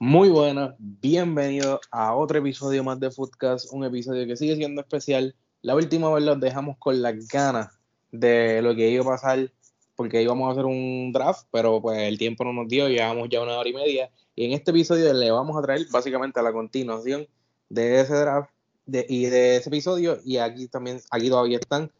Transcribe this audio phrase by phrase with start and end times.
[0.00, 5.34] Muy buenas, bienvenidos a otro episodio más de Foodcast, un episodio que sigue siendo especial.
[5.60, 7.80] La última vez los dejamos con las ganas
[8.12, 9.50] de lo que iba a pasar,
[9.96, 13.42] porque íbamos a hacer un draft, pero pues el tiempo no nos dio, llevamos ya
[13.42, 16.52] una hora y media, y en este episodio le vamos a traer básicamente a la
[16.52, 17.26] continuación
[17.68, 18.50] de ese draft
[18.86, 21.90] y de ese episodio, y aquí también, aquí todavía están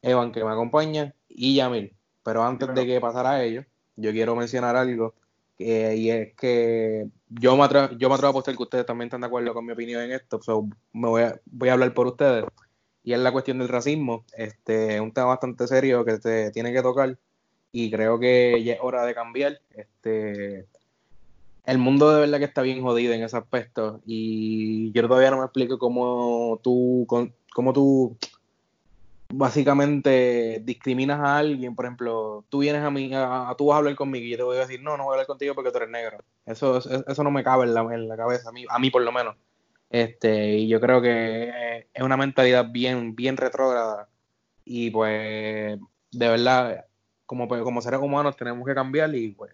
[0.00, 1.92] Evan que me acompaña y Yamil.
[2.22, 3.64] Pero antes de que pasara a ello,
[3.96, 5.12] yo quiero mencionar algo
[5.58, 9.20] y es que yo me, atrevo, yo me atrevo a apostar que ustedes también están
[9.20, 10.40] de acuerdo con mi opinión en esto,
[10.92, 12.44] me voy a, voy a hablar por ustedes.
[13.02, 16.72] Y es la cuestión del racismo, este, es un tema bastante serio que se tiene
[16.72, 17.18] que tocar
[17.72, 19.60] y creo que ya es hora de cambiar.
[19.70, 20.66] Este,
[21.64, 25.38] el mundo de verdad que está bien jodido en ese aspecto y yo todavía no
[25.38, 27.06] me explico cómo tú,
[27.54, 28.16] cómo tú
[29.30, 33.94] básicamente discriminas a alguien, por ejemplo, tú vienes a mí, a, tú vas a hablar
[33.94, 35.76] conmigo y yo te voy a decir, no, no voy a hablar contigo porque tú
[35.78, 36.18] eres negro.
[36.46, 39.02] Eso, eso no me cabe en la, en la cabeza, a mí, a mí por
[39.02, 39.36] lo menos.
[39.90, 44.08] Este, y yo creo que es una mentalidad bien, bien retrógrada.
[44.64, 45.78] Y pues,
[46.10, 46.86] de verdad,
[47.26, 49.52] como, pues, como seres humanos tenemos que cambiar y pues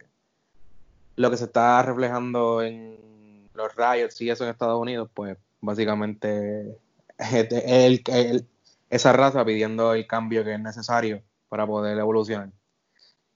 [1.17, 6.79] lo que se está reflejando en los riots y eso en Estados Unidos, pues básicamente
[7.19, 8.47] el, el,
[8.95, 12.51] esa raza pidiendo el cambio que es necesario para poder evolucionar.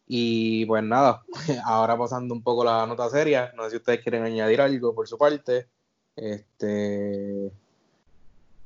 [0.06, 1.25] Y pues nada,
[1.64, 5.09] ahora pasando un poco la nota seria, no sé si ustedes quieren añadir algo por
[5.09, 5.67] su parte.
[6.14, 7.51] Este,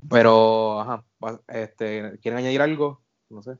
[0.08, 1.04] pero, ajá,
[1.48, 3.00] este, ¿quieren añadir algo?
[3.30, 3.56] No sé.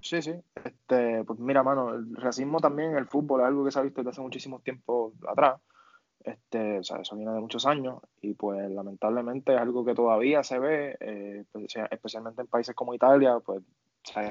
[0.00, 0.34] Sí, sí.
[0.64, 3.82] Este, pues mira, mano, el racismo también en el fútbol es algo que se ha
[3.82, 5.60] visto desde hace muchísimo tiempo atrás.
[6.24, 10.42] Este, o sea, eso viene de muchos años y pues lamentablemente es algo que todavía
[10.42, 11.44] se ve, eh,
[11.90, 13.62] especialmente en países como Italia, pues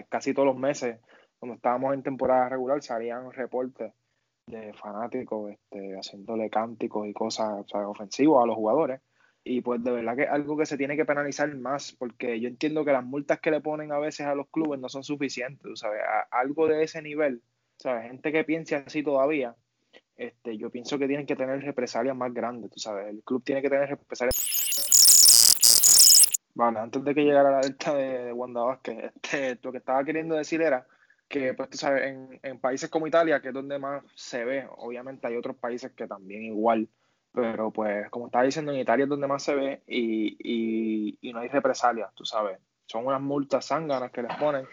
[0.09, 0.99] casi todos los meses,
[1.39, 3.93] cuando estábamos en temporada regular, salían reportes
[4.47, 9.01] de fanáticos este, haciéndole cánticos y cosas o sea, ofensivos a los jugadores.
[9.43, 12.47] Y pues de verdad que es algo que se tiene que penalizar más, porque yo
[12.47, 15.79] entiendo que las multas que le ponen a veces a los clubes no son suficientes,
[15.79, 16.01] ¿sabes?
[16.31, 17.43] algo de ese nivel,
[17.77, 18.07] ¿sabes?
[18.07, 19.55] Gente que piense así todavía,
[20.17, 23.61] este, yo pienso que tienen que tener represalias más grandes, tú sabes, el club tiene
[23.61, 24.33] que tener represalias.
[26.53, 30.35] Vale, antes de que llegara la delta de, Wanda Vázquez, este, lo que estaba queriendo
[30.35, 30.87] decir era
[31.27, 34.65] que, pues tú sabes, en, en, países como Italia, que es donde más se ve,
[34.77, 36.87] obviamente hay otros países que también igual,
[37.33, 41.33] pero pues como estaba diciendo, en Italia es donde más se ve y, y, y
[41.33, 44.65] no hay represalias, tú sabes, son unas multas zánganas que les ponen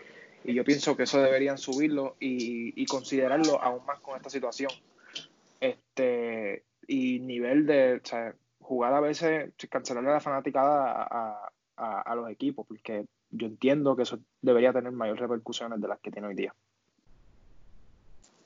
[0.45, 4.71] y yo pienso que eso deberían subirlo y, y considerarlo aún más con esta situación
[5.63, 12.29] este, y nivel de o sea, jugar a veces, cancelarle la fanaticada a, a, los
[12.31, 16.35] equipos, porque yo entiendo que eso debería tener mayores repercusiones de las que tiene hoy
[16.35, 16.55] día.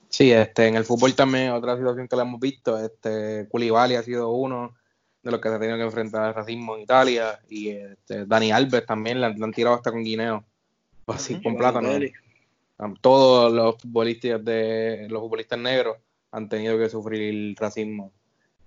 [0.09, 4.03] Sí, este, en el fútbol también otra situación que le hemos visto, este, Koulibaly ha
[4.03, 4.75] sido uno
[5.23, 8.51] de los que se ha tenido que enfrentar al racismo en Italia y este, Dani
[8.51, 10.45] Alves también le han, tirado hasta con guineo,
[11.07, 11.89] así con plátano.
[13.01, 15.97] Todos los futbolistas de los futbolistas negros
[16.31, 18.11] han tenido que sufrir racismo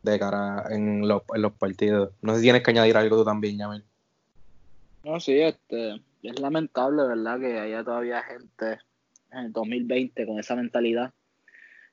[0.02, 2.12] de cara en los, en los partidos.
[2.22, 3.84] No sé si tienes que añadir algo tú también, Yamil.
[5.04, 7.40] No, sí, este, es lamentable, ¿verdad?
[7.40, 8.78] Que haya todavía gente
[9.32, 11.12] en el 2020 con esa mentalidad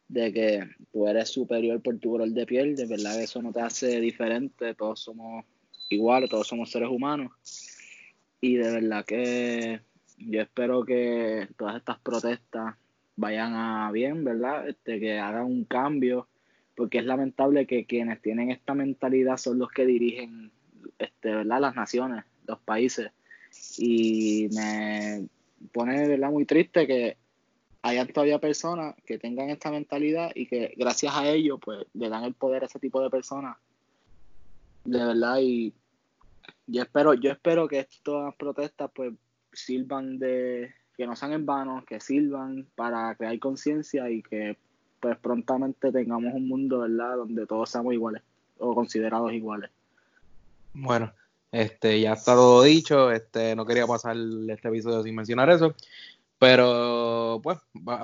[0.07, 3.51] de que tú eres superior por tu color de piel, de verdad que eso no
[3.51, 5.45] te hace diferente, todos somos
[5.89, 7.31] iguales, todos somos seres humanos.
[8.39, 9.81] Y de verdad que
[10.17, 12.75] yo espero que todas estas protestas
[13.17, 14.69] vayan a bien, ¿verdad?
[14.69, 16.27] Este, que hagan un cambio,
[16.75, 20.51] porque es lamentable que quienes tienen esta mentalidad son los que dirigen,
[20.97, 21.59] este, ¿verdad?
[21.59, 23.11] Las naciones, los países.
[23.77, 25.27] Y me
[25.73, 26.29] pone, ¿verdad?
[26.29, 27.17] Muy triste que
[27.81, 32.23] hayan todavía personas que tengan esta mentalidad y que gracias a ello, pues, le dan
[32.23, 33.57] el poder a ese tipo de personas.
[34.85, 35.73] De verdad, y
[36.67, 39.13] yo espero, yo espero que estas protestas, pues,
[39.53, 44.57] sirvan de que no sean en vano, que sirvan para crear conciencia y que
[44.99, 48.23] pues prontamente tengamos un mundo, ¿verdad?, donde todos seamos iguales
[48.57, 49.69] o considerados iguales.
[50.73, 51.13] Bueno,
[51.51, 54.17] este ya está todo dicho, este no quería pasar
[54.49, 55.75] este episodio sin mencionar eso,
[56.39, 57.59] pero pues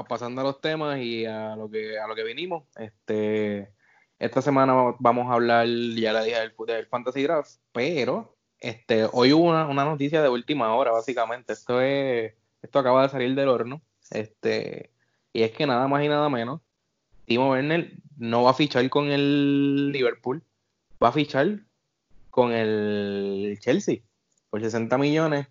[0.08, 3.72] pasando a los temas y a lo que a lo que vinimos, este
[4.20, 9.34] esta semana vamos a hablar, ya la dije, del, del Fantasy Draft, pero este hoy
[9.34, 11.54] hubo una, una noticia de última hora, básicamente.
[11.54, 13.82] Esto es esto acaba de salir del horno.
[14.10, 14.90] Este,
[15.32, 16.62] y es que nada más y nada menos,
[17.26, 20.42] Timo Werner no va a fichar con el Liverpool,
[21.02, 21.60] va a fichar
[22.30, 24.00] con el Chelsea
[24.50, 25.48] por 60 millones.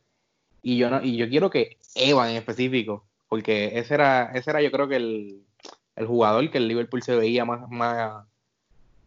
[0.63, 4.63] Y yo no, y yo quiero que Evan en específico, porque ese era, ese era
[4.63, 5.43] yo creo que el,
[5.97, 8.25] el jugador que el Liverpool se veía más, más,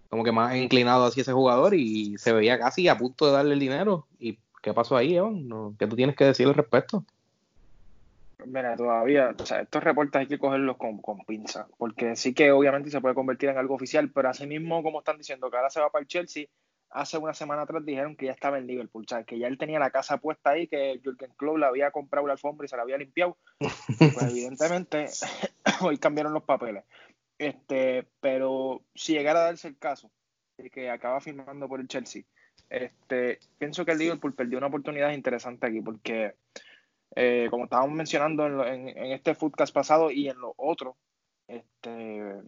[0.09, 3.53] como que más inclinado hacia ese jugador y se veía casi a punto de darle
[3.53, 4.07] el dinero.
[4.19, 5.75] ¿Y qué pasó ahí, Evan?
[5.79, 7.05] ¿Qué tú tienes que decir al respecto?
[8.45, 12.51] Mira, todavía, o sea, estos reportes hay que cogerlos con, con pinza, porque sí que
[12.51, 15.69] obviamente se puede convertir en algo oficial, pero así mismo, como están diciendo que ahora
[15.69, 16.47] se va para el Chelsea,
[16.95, 19.79] hace una semana atrás dijeron que ya estaba en Liverpool, o que ya él tenía
[19.79, 22.83] la casa puesta ahí, que Jürgen Klopp le había comprado la alfombra y se la
[22.83, 23.37] había limpiado.
[23.59, 25.07] Pues evidentemente
[25.81, 26.83] hoy cambiaron los papeles.
[27.37, 30.09] Este, pero si llegara a darse el caso
[30.57, 32.23] de que acaba firmando por el Chelsea,
[32.69, 36.35] este, pienso que el Liverpool perdió una oportunidad interesante aquí, porque
[37.15, 40.97] eh, como estábamos mencionando en, en, este footcast pasado y en lo otro,
[41.47, 42.41] este,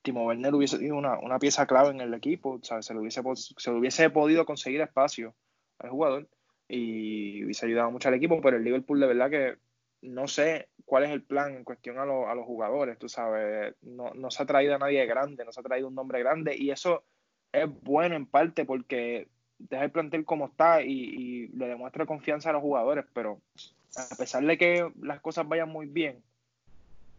[0.00, 4.08] Timo Werner hubiese sido una, pieza clave en el equipo, se, le hubiese, se hubiese
[4.08, 5.34] podido conseguir espacio
[5.78, 6.28] al jugador
[6.66, 9.56] y hubiese ayudado mucho al equipo, pero el Liverpool de verdad que
[10.00, 14.30] no sé cuál es el plan en cuestión a, a los jugadores, tú sabes, no,
[14.30, 17.04] se ha traído a nadie grande, no se ha traído un nombre grande y eso
[17.52, 19.28] es bueno en parte porque
[19.58, 23.40] deja el plantel como está y le demuestra confianza a los jugadores, pero
[23.96, 26.22] a pesar de que las cosas vayan muy bien,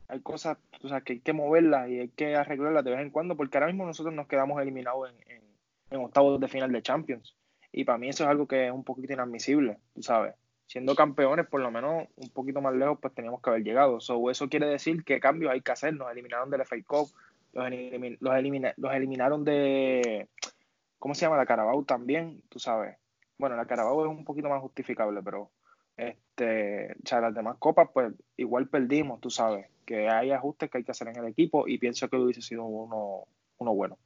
[0.08, 3.10] hay cosas o sea, que hay que moverlas y hay que arreglarlas de vez en
[3.10, 5.42] cuando, porque ahora mismo nosotros nos quedamos eliminados en,
[5.90, 7.36] en, octavos de final de Champions.
[7.72, 10.36] Y para mí eso es algo que es un poquito inadmisible, tú sabes.
[10.68, 14.00] Siendo campeones, por lo menos un poquito más lejos, pues teníamos que haber llegado.
[14.00, 15.94] So, eso quiere decir que cambios hay que hacer.
[15.94, 17.10] Nos eliminaron del FA Cup,
[17.54, 17.70] los,
[18.20, 20.28] los, eliminaron de.
[21.00, 21.38] ¿Cómo se llama?
[21.38, 22.98] La Carabao también, tú sabes.
[23.38, 25.52] Bueno, la Carabao es un poquito más justificable, pero
[25.98, 30.78] este, o sea, las demás copas, pues igual perdimos, tú sabes que hay ajustes que
[30.78, 33.24] hay que hacer en el equipo y pienso que hubiese sido uno,
[33.58, 33.98] uno bueno.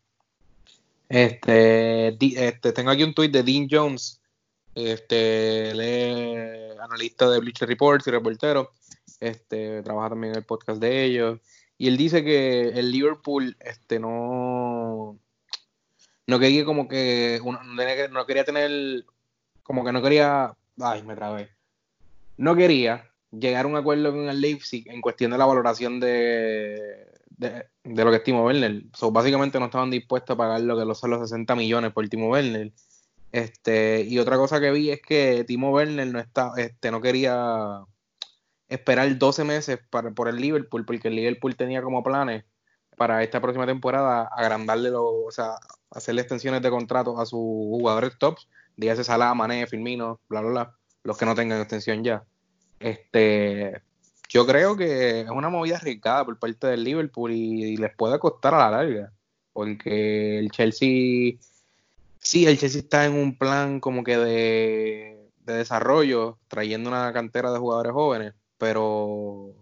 [1.10, 2.16] Este,
[2.48, 4.22] este, tengo aquí un tuit de Dean Jones,
[4.74, 5.72] este,
[6.80, 8.72] analista de Bleacher Reports y reportero,
[9.20, 11.40] este, trabaja también en el podcast de ellos,
[11.78, 15.20] y él dice que el Liverpool, este, no,
[16.28, 19.04] no quería como que, no quería tener,
[19.64, 21.50] como que no quería, ay, me trabé,
[22.38, 27.08] no quería llegar a un acuerdo con el Leipzig en cuestión de la valoración de,
[27.38, 28.84] de, lo que es Timo Werner.
[28.94, 32.30] So, básicamente no estaban dispuestos a pagar lo que son los 60 millones por Timo
[32.30, 32.72] Werner.
[33.32, 37.86] Este, y otra cosa que vi es que Timo Werner no está, este, no quería
[38.68, 42.46] esperar 12 meses para, por el Liverpool, porque el Liverpool tenía como planes
[42.98, 45.56] para esta próxima temporada agrandarle, lo, o sea,
[45.90, 50.78] hacerle extensiones de contrato a sus jugadores tops, dígase Salah, Mané, Firmino, bla, bla, bla,
[51.04, 52.24] los que no tengan extensión ya.
[52.80, 53.82] Este,
[54.30, 58.54] yo creo que es una movida arriesgada por parte del Liverpool y, les puede costar
[58.54, 59.12] a la larga.
[59.54, 61.34] Porque el Chelsea,
[62.20, 67.60] sí, el Chelsea está en un plan como que de, desarrollo, trayendo una cantera de
[67.60, 69.54] jugadores jóvenes, pero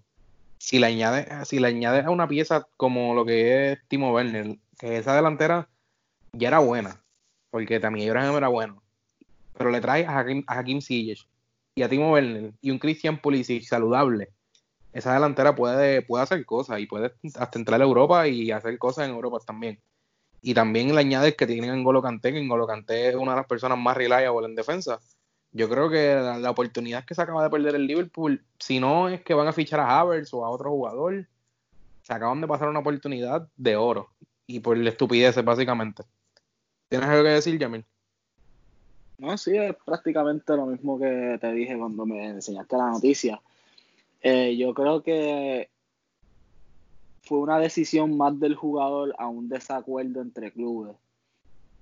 [0.59, 4.57] si le añades, si le añades a una pieza como lo que es Timo Werner,
[4.77, 5.68] que esa delantera
[6.33, 7.01] ya era buena,
[7.50, 8.83] porque también era bueno,
[9.57, 11.27] pero le trae a Hakim, a Hakim Ziyech,
[11.75, 14.30] y a Timo Werner y un Christian Pulisic saludable,
[14.94, 19.07] esa delantera puede, puede hacer cosas y puede hasta entrar a Europa y hacer cosas
[19.07, 19.80] en Europa también.
[20.42, 23.31] Y también le añades que tienen en Golo Kanté, que en Golo Kanté es una
[23.31, 25.00] de las personas más reliable en defensa.
[25.51, 29.22] Yo creo que la, oportunidad que se acaba de perder el Liverpool, si no es
[29.22, 31.27] que van a fichar a Havertz o a otro jugador,
[32.04, 34.10] se acaban de pasar una oportunidad de oro.
[34.48, 36.04] Y por la estupidez, básicamente.
[36.88, 37.86] ¿Tienes algo que decir, Jamil?
[39.20, 43.42] No, sí, es prácticamente lo mismo que te dije cuando me enseñaste la noticia.
[44.22, 45.70] Eh, yo creo que
[47.24, 50.96] fue una decisión más del jugador a un desacuerdo entre clubes.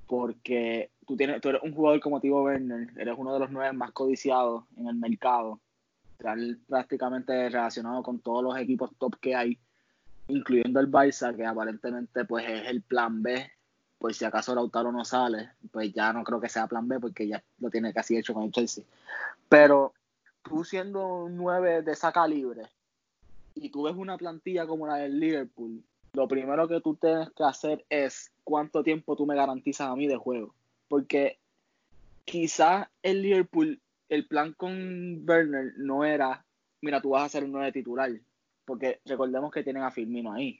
[0.08, 3.72] Porque tú, tienes, tú eres un jugador como Tibo Werner, eres uno de los nueve
[3.74, 5.60] más codiciados en el mercado.
[6.68, 9.60] prácticamente relacionado con todos los equipos top que hay,
[10.28, 13.48] incluyendo el Barça, que aparentemente pues es el plan B
[14.00, 17.28] pues si acaso Lautaro no sale, pues ya no creo que sea plan B porque
[17.28, 18.84] ya lo tiene casi hecho con el Chelsea.
[19.50, 19.94] Pero
[20.44, 22.64] tú siendo un 9 de esa calibre
[23.56, 27.44] y tú ves una plantilla como la del Liverpool, lo primero que tú tienes que
[27.44, 30.54] hacer es cuánto tiempo tú me garantizas a mí de juego.
[30.88, 31.38] Porque
[32.26, 36.44] quizás el Liverpool, el plan con Werner no era,
[36.82, 38.12] mira, tú vas a ser un 9 titular.
[38.66, 40.60] Porque recordemos que tienen a Firmino ahí.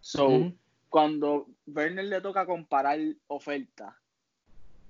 [0.00, 0.52] So,
[0.88, 3.98] cuando Werner le toca comparar oferta,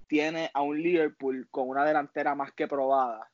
[0.07, 3.31] tiene a un Liverpool con una delantera más que probada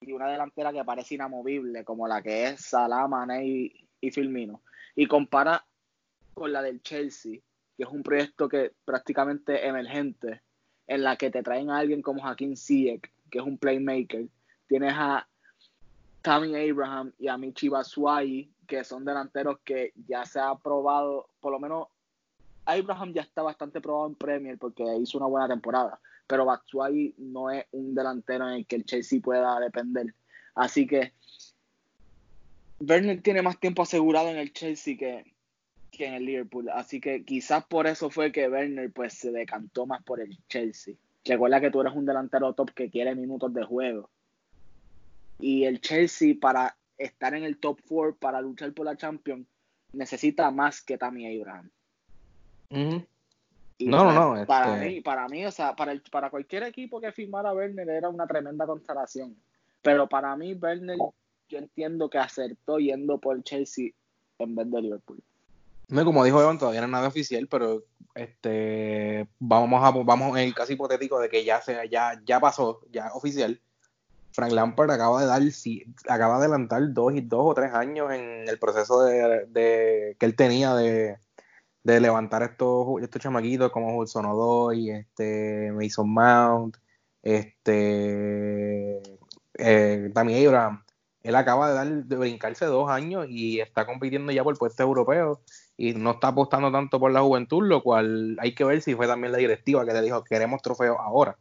[0.00, 4.10] y una delantera que parece inamovible, como la que es Salah, Mane y, y
[4.94, 5.64] y compara
[6.34, 7.40] con la del Chelsea,
[7.76, 10.42] que es un proyecto que prácticamente emergente,
[10.86, 14.26] en la que te traen a alguien como Hakim Ziyech, que es un playmaker,
[14.66, 15.26] tienes a
[16.22, 21.52] Tammy Abraham y a Michi Batshuayi, que son delanteros que ya se ha probado, por
[21.52, 21.88] lo menos
[22.64, 27.50] Abraham ya está bastante probado en Premier porque hizo una buena temporada, pero Batshuayi no
[27.50, 30.14] es un delantero en el que el Chelsea pueda depender.
[30.54, 31.12] Así que
[32.80, 35.24] Werner tiene más tiempo asegurado en el Chelsea que,
[35.98, 36.68] en el Liverpool.
[36.70, 40.94] Así que quizás por eso fue que Werner pues se decantó más por el Chelsea.
[41.24, 44.10] Recuerda que tú eres un delantero top que quiere minutos de juego.
[45.38, 49.46] Y el Chelsea para estar en el top 4, para luchar por la Champions,
[49.92, 51.70] necesita más que Tammy Abraham.
[52.72, 54.46] No, no, no.
[54.46, 57.54] Para este mí, para mí, o sea, para, el, para cualquier equipo que firmara a
[57.54, 59.36] Werner era una tremenda constelación.
[59.82, 60.98] Pero para mí, Werner,
[61.48, 63.90] yo entiendo que acertó yendo por Chelsea
[64.38, 65.22] en vez de Liverpool.
[65.88, 70.44] No, como dijo Evan, todavía no es nada oficial, pero este vamos a vamos en
[70.44, 73.60] el caso hipotético de que ya sea, ya, ya pasó, ya oficial.
[74.32, 75.42] Frank Lampard acaba de dar,
[76.08, 80.34] acaba de adelantar dos y dos o tres años en el proceso de, que él
[80.34, 81.18] tenía de,
[81.84, 86.76] levantar estos, estos chamaquitos como Hudson Odoy, este, Mason Mount,
[87.22, 89.02] este,
[89.54, 90.84] eh, Tammy Abraham.
[91.22, 95.40] Él acaba de dar, de brincarse dos años y está compitiendo ya por puesto europeo
[95.76, 99.06] y no está apostando tanto por la juventud, lo cual hay que ver si fue
[99.06, 101.36] también la directiva que le dijo queremos trofeos ahora.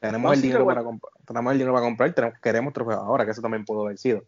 [0.00, 0.82] Tenemos, el, dinero para
[1.24, 4.24] tenemos el dinero para comprar, tenemos, queremos trofeos ahora, que eso también pudo haber sido.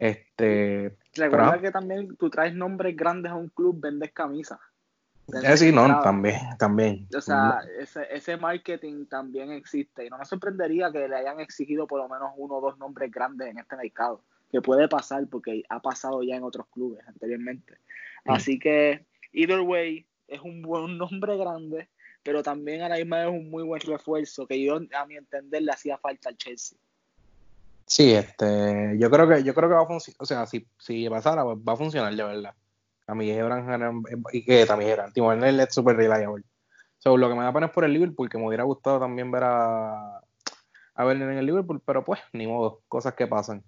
[0.00, 4.58] Este, Recuerda que también tú traes nombres grandes a un club, vendes camisas.
[5.42, 7.06] Es sí, no, también, también.
[7.16, 11.86] O sea, ese, ese marketing también existe y no me sorprendería que le hayan exigido
[11.86, 15.62] por lo menos uno o dos nombres grandes en este mercado, que puede pasar porque
[15.68, 17.74] ha pasado ya en otros clubes anteriormente.
[18.24, 21.88] Así que, either way, es un buen nombre grande,
[22.22, 25.62] pero también a la misma es un muy buen refuerzo que yo, a mi entender,
[25.62, 26.78] le hacía falta al Chelsea.
[27.90, 31.10] Sí, este, yo creo que, yo creo que va a funcionar, o sea, si, si
[31.10, 32.54] pasara, pues va a funcionar de verdad.
[33.08, 36.44] A mí Ebran y que también era, Timo Werner es super reliable.
[36.98, 39.32] So, lo que me da pena es por el Liverpool, que me hubiera gustado también
[39.32, 40.20] ver a,
[40.94, 43.64] a Werner en el Liverpool, pero pues, ni modo, cosas que pasan.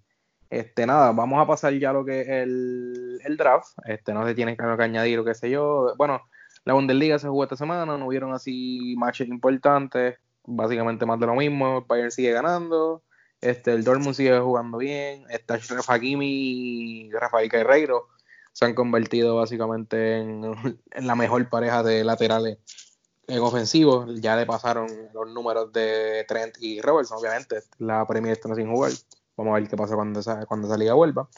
[0.49, 3.71] Este, nada, vamos a pasar ya lo que es el, el draft.
[3.87, 5.95] Este, no se tiene que añadir o qué sé yo.
[5.97, 6.23] Bueno,
[6.64, 11.35] la Bundesliga se jugó esta semana, no hubieron así matches importantes, básicamente más de lo
[11.35, 11.79] mismo.
[11.79, 13.02] El Bayern sigue ganando,
[13.42, 18.08] este, el Dortmund sigue jugando bien, está Hakimi y Rafael Guerreiro
[18.52, 20.42] se han convertido básicamente en,
[20.94, 22.58] la mejor pareja de laterales
[23.26, 24.06] en ofensivo.
[24.14, 27.62] Ya le pasaron los números de Trent y Robertson, obviamente.
[27.78, 28.92] La Premier está sin jugar.
[29.37, 31.28] Vamos a ver qué pasa cuando esa, cuando liga vuelva.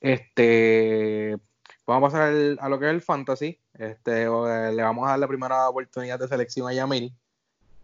[0.00, 1.36] Este,
[1.86, 3.60] vamos a pasar a lo que es el fantasy.
[3.74, 7.16] Este, le vamos a dar la primera oportunidad de selección a Yamil.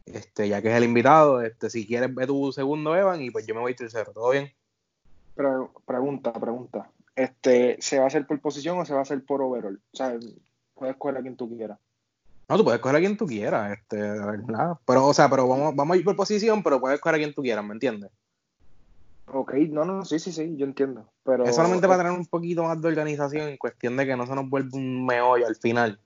[0.06, 3.46] Este, ya que es el invitado, este, si quieres ve tu segundo Evan y pues
[3.46, 4.52] yo me voy tercero, ¿todo bien?
[5.34, 6.90] Pero, pregunta, pregunta.
[7.14, 9.80] Este, ¿se va a hacer por posición o se va a hacer por overall?
[9.92, 10.18] O sea,
[10.74, 11.78] puedes escoger a quien tú quieras.
[12.48, 14.76] No, tú puedes escoger a quien tú quieras, este, ¿verdad?
[14.84, 17.34] Pero, o sea, pero vamos, vamos a ir por posición, pero puedes escoger a quien
[17.34, 18.10] tú quieras, ¿me entiendes?
[19.32, 21.06] Ok, no, no, sí, sí, sí, yo entiendo.
[21.24, 24.26] Pero, es solamente para tener un poquito más de organización en cuestión de que no
[24.26, 26.00] se nos vuelva un meollo al final.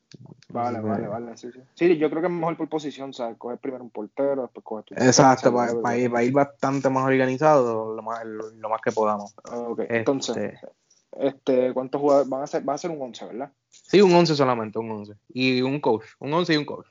[0.50, 1.61] Vale, vale, vale, sí, sí.
[1.75, 4.64] Sí, yo creo que es mejor por posición, o sea, coger primero un portero, después
[4.64, 9.35] coger tu Exacto, para, ir, ir, bastante más organizado lo más, lo más que podamos.
[9.45, 12.69] Ok, entonces, este, este ¿cuántos jugadores van a ser?
[12.69, 13.52] Va a ser un 11, ¿verdad?
[13.71, 15.14] Sí, un 11 solamente, un 11.
[15.31, 16.87] Y un coach, un 11 y un coach.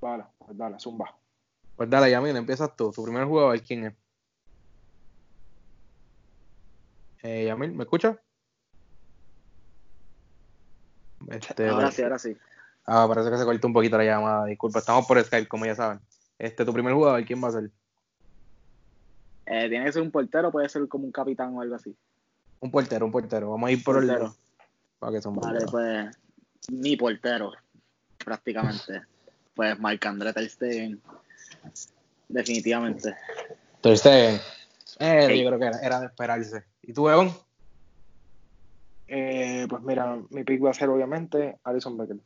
[0.00, 1.16] Vale, pues dale, zumba.
[1.76, 2.90] Pues dale, ya mira, empiezas tú.
[2.90, 3.94] Tu primer jugador, ¿quién es?
[7.22, 8.18] Eh, Yamil, ¿me escucha?
[11.28, 12.36] Este, ahora sí, ahora sí.
[12.86, 14.46] Ah, parece que se cortó un poquito la llamada.
[14.46, 16.00] Disculpa, estamos por Skype, como ya saben.
[16.38, 17.70] Este, tu primer jugador, ¿quién va a ser?
[19.46, 21.94] Eh, tiene que ser un portero, puede ser como un capitán o algo así.
[22.60, 23.50] Un portero, un portero.
[23.50, 24.34] Vamos a ir por portero.
[25.02, 25.12] el.
[25.12, 26.16] que son vale, pues.
[26.70, 27.52] Mi portero,
[28.24, 29.02] prácticamente.
[29.54, 31.00] pues Marc André Ter Stegen.
[32.28, 33.14] Definitivamente.
[33.80, 34.40] Ter Stegen.
[34.98, 36.69] Eh, Yo creo que era de esperarse.
[36.90, 37.30] ¿Y tú, Evan?
[39.06, 42.16] Eh, pues mira, mi pick va a ser obviamente Alison Becker.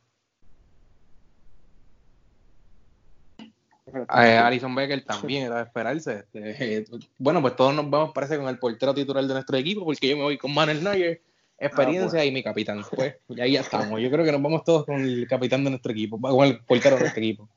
[3.93, 6.25] Eh, Alison Becker también era de esperarse.
[6.33, 6.85] Este,
[7.19, 10.17] bueno, pues todos nos vamos, parece, con el portero titular de nuestro equipo, porque yo
[10.17, 11.21] me voy con Manuel Neuer,
[11.59, 12.25] experiencia ah, pues.
[12.25, 12.81] y mi capitán.
[12.89, 14.01] Pues y ahí ya estamos.
[14.01, 16.95] Yo creo que nos vamos todos con el capitán de nuestro equipo, con el portero
[16.95, 17.47] de nuestro equipo.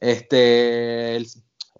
[0.00, 1.22] Este,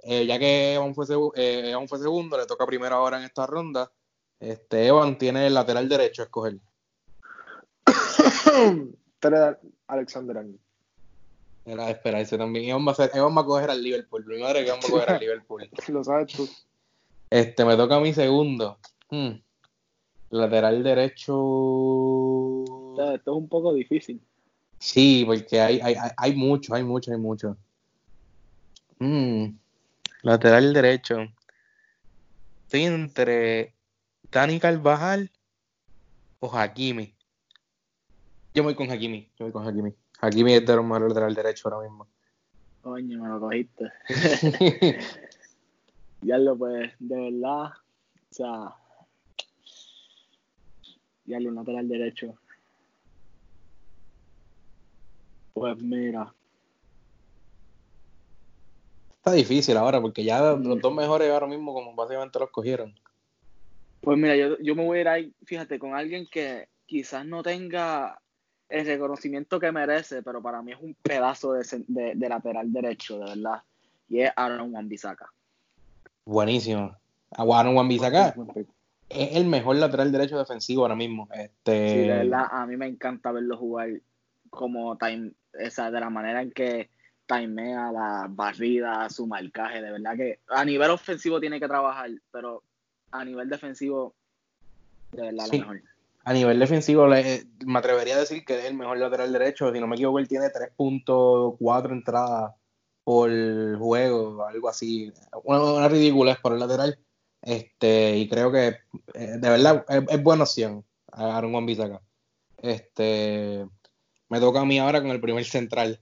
[0.07, 1.07] eh, ya que Evan fue,
[1.37, 3.91] eh, fue, segundo, le toca primero ahora en esta ronda.
[4.39, 6.59] Este, Evan tiene el lateral derecho a escoger.
[9.87, 10.59] Alexander Arnold.
[11.65, 12.69] Era de esperarse también.
[12.69, 14.27] Evan va, a ser, Evan va a coger al Liverpool.
[14.27, 15.71] Mi madre que Evan va a coger al Liverpool.
[15.89, 16.47] Lo sabes tú.
[17.31, 18.79] Este, me toca a mi segundo.
[19.11, 19.41] Hmm.
[20.31, 21.33] Lateral derecho.
[22.93, 24.21] Esto es un poco difícil.
[24.79, 27.57] Sí, porque hay, hay, hay, hay mucho, hay mucho, hay mucho.
[28.99, 29.47] Mm,
[30.25, 31.27] lateral derecho.
[32.63, 33.75] Estoy entre
[34.33, 35.31] Dani Carvajal
[36.41, 37.15] o Hakimi.
[38.55, 39.95] Yo voy con Hakimi, yo voy con Hakimi.
[40.21, 42.09] Hakimi es de los mejores lateral derecho ahora mismo.
[42.81, 43.93] Coño, me lo cogiste.
[46.23, 48.77] ya lo pues, de verdad, o sea,
[51.27, 52.39] ya lo lateral derecho.
[55.53, 56.35] Pues mira,
[59.25, 62.95] Está difícil ahora porque ya los dos mejores ahora mismo como básicamente los cogieron.
[64.03, 67.43] Pues mira, yo, yo me voy a ir ahí, fíjate, con alguien que quizás no
[67.43, 68.21] tenga
[68.69, 73.19] el reconocimiento que merece, pero para mí es un pedazo de, de- de lateral derecho,
[73.19, 73.63] de verdad.
[74.11, 75.33] Y es Aaron Wan-Bissaka.
[76.27, 76.95] Buenísimo.
[77.31, 78.69] Aguano Wan-Bissaka Buen pick.
[79.09, 81.31] es el mejor lateral derecho defensivo ahora mismo.
[81.33, 83.89] Este, Sí, de verdad, a mí me encanta verlo jugar
[84.51, 86.91] como time, esa, de la manera en que
[87.27, 92.63] timea la barrida, su marcaje, de verdad que a nivel ofensivo tiene que trabajar, pero
[93.11, 94.15] a nivel defensivo,
[95.13, 95.59] de verdad, Sí.
[95.59, 95.83] lo mejor.
[96.27, 99.71] A nivel defensivo, le- me atrevería a decir que es el mejor lateral derecho.
[99.73, 102.55] Si no me equivoco, él tiene 3.4 entradas
[103.05, 103.31] por
[103.79, 105.13] juego, algo así.
[105.45, 106.99] Una, una ridiculez por el lateral.
[107.43, 108.69] Este, y creo que
[109.13, 112.01] eh, de verdad es, es buena opción a Aaron Wan-Bissaka.
[112.63, 113.67] Este,
[114.31, 116.01] me toca a mí ahora con el primer central.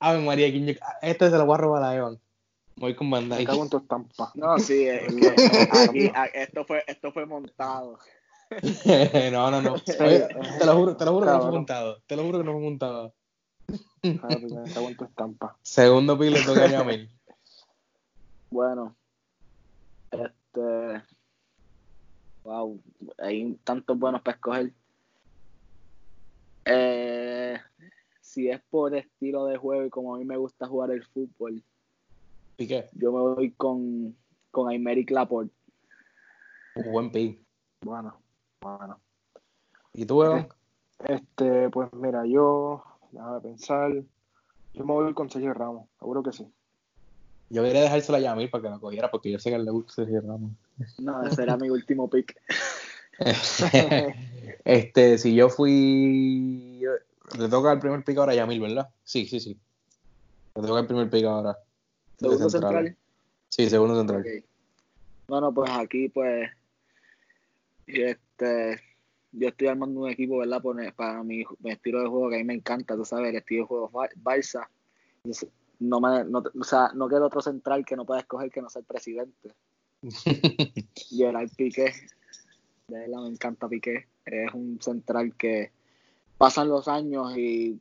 [0.00, 2.18] Ave María, ¿quién yo- este se lo voy a robar a Evan.
[2.76, 4.32] Voy con Van Me tu estampa.
[4.34, 5.00] No, sí, eh,
[5.70, 7.98] aquí- a- esto, fue, esto fue montado.
[9.32, 9.74] no, no, no.
[9.74, 10.26] Oye,
[10.58, 11.54] te lo juro, te lo juro que no fue cabrón.
[11.54, 12.02] montado.
[12.06, 13.14] Te lo juro que no fue montado.
[14.02, 15.56] En tu estampa.
[15.62, 17.10] Segundo le toca a Yamil.
[18.50, 18.96] Bueno,
[20.10, 21.02] este.
[22.42, 22.82] Wow,
[23.18, 24.72] hay tantos buenos para escoger.
[26.64, 27.60] Eh,
[28.30, 31.62] si es por estilo de juego y como a mí me gusta jugar el fútbol,
[32.56, 32.88] Piqué.
[32.92, 34.16] yo me voy con,
[34.52, 35.52] con Aymeric Laporte.
[36.76, 37.40] Un buen pick.
[37.80, 38.20] Bueno,
[38.60, 39.00] bueno.
[39.92, 40.48] ¿Y tú, Evan?
[41.00, 43.92] Este, pues mira, yo, déjame pensar.
[44.74, 46.46] Yo me voy con Sergio Ramos, seguro que sí.
[47.48, 49.92] Yo quería dejárselo a Yamil para que lo cogiera porque yo sé que le gusta
[49.92, 50.52] Sergio Ramos.
[50.98, 52.40] No, ese era mi último pick.
[54.64, 56.86] este, si yo fui.
[57.38, 58.88] Le toca el primer pick ahora a Yamil, ¿verdad?
[59.04, 59.56] Sí, sí, sí.
[60.56, 61.56] Le toca el primer pick ahora.
[62.18, 62.72] Segundo central.
[62.74, 62.96] central.
[63.48, 64.44] Sí, segundo central.
[65.28, 66.50] Bueno, pues aquí, pues,
[67.86, 68.80] este,
[69.32, 70.60] yo estoy armando un equipo, ¿verdad?
[70.60, 73.36] Por- para mi, mi estilo de juego, que a mí me encanta, tú sabes, el
[73.36, 74.66] estilo de juego Bar- Barça.
[75.78, 78.68] No me, no, o sea, no queda otro central que no pueda escoger que no
[78.68, 79.54] sea el presidente.
[81.10, 81.92] Gerard Piqué.
[82.88, 84.06] De verdad me encanta Piqué.
[84.26, 85.70] Es un central que
[86.40, 87.78] pasan los años y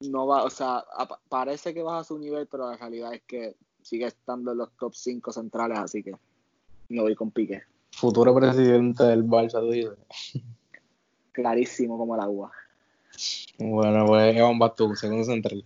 [0.00, 0.84] no va, o sea,
[1.30, 4.94] parece que baja su nivel, pero la realidad es que sigue estando en los top
[4.94, 6.14] 5 centrales, así que
[6.90, 7.62] me voy con Piqué.
[7.92, 9.96] Futuro presidente del Barça, tú dices.
[11.32, 12.52] Clarísimo como el agua.
[13.58, 15.64] Bueno, pues Evan vas tú, segundo central.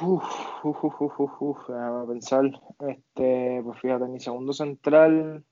[0.00, 0.24] Uf,
[0.64, 2.62] uf, uf, uf, uf, uf, déjame pensar.
[2.88, 5.44] Este, pues fíjate, mi segundo central,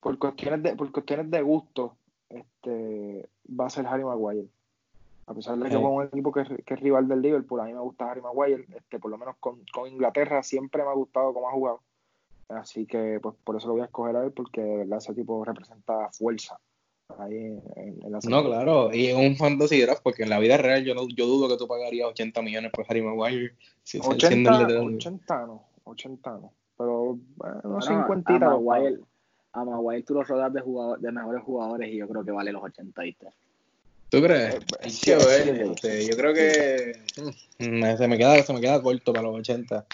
[0.00, 1.94] por cuestiones de, por cuestiones de gusto,
[2.30, 4.48] este, va a ser Harry Maguire.
[5.26, 7.64] A pesar de que con un equipo que, es- que es rival del Liverpool, a
[7.64, 10.94] mí me gusta Harry Maguire, este, por lo menos con, con Inglaterra siempre me ha
[10.94, 11.82] gustado cómo ha jugado.
[12.48, 15.12] Así que pues por eso lo voy a escoger a él, porque de verdad ese
[15.14, 16.58] tipo representa fuerza
[17.18, 20.56] ahí en, en- la No, claro, y es un fantasy draft porque en la vida
[20.56, 23.54] real yo, no, yo dudo que tú pagarías 80 millones por Harry Maguire.
[23.82, 24.94] Si, siendo 80, el lateral.
[24.94, 26.52] 80 no, 80 no.
[26.78, 29.00] Pero bueno, unos Bueno, 50 a Maguire,
[29.52, 32.52] a Maguire tú lo rodeas de, jugador, de mejores jugadores y yo creo que vale
[32.52, 33.26] los 80, ¿viste?
[34.10, 34.54] ¿Tú crees?
[34.54, 35.50] Eh, Hay sí, que ver, sí.
[35.72, 36.92] este, yo creo que
[37.58, 39.86] mm, se me queda, se me queda corto para los 80.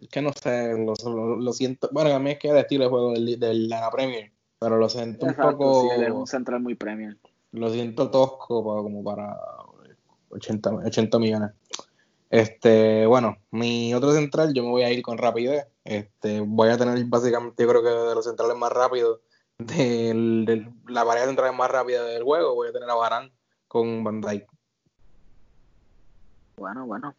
[0.00, 1.88] Es que no sé, lo, lo- lo siento.
[1.92, 4.88] Bueno, a mí es que el estilo de juego del, del la Premier, pero lo
[4.88, 7.14] siento un poco, sí, él es un central muy premium.
[7.52, 9.36] lo siento tosco para, como para
[10.30, 11.50] 80, 80 millones.
[12.28, 15.66] Este, bueno, mi otro central, yo me voy a ir con rapidez.
[15.84, 19.20] Este, voy a tener básicamente, yo creo que de los centrales más rápidos,
[19.58, 23.30] del, del- la pareja de centrales más rápida del juego, voy a tener a Barán
[23.68, 24.46] con Van Dijk.
[26.56, 27.14] Bueno, bueno.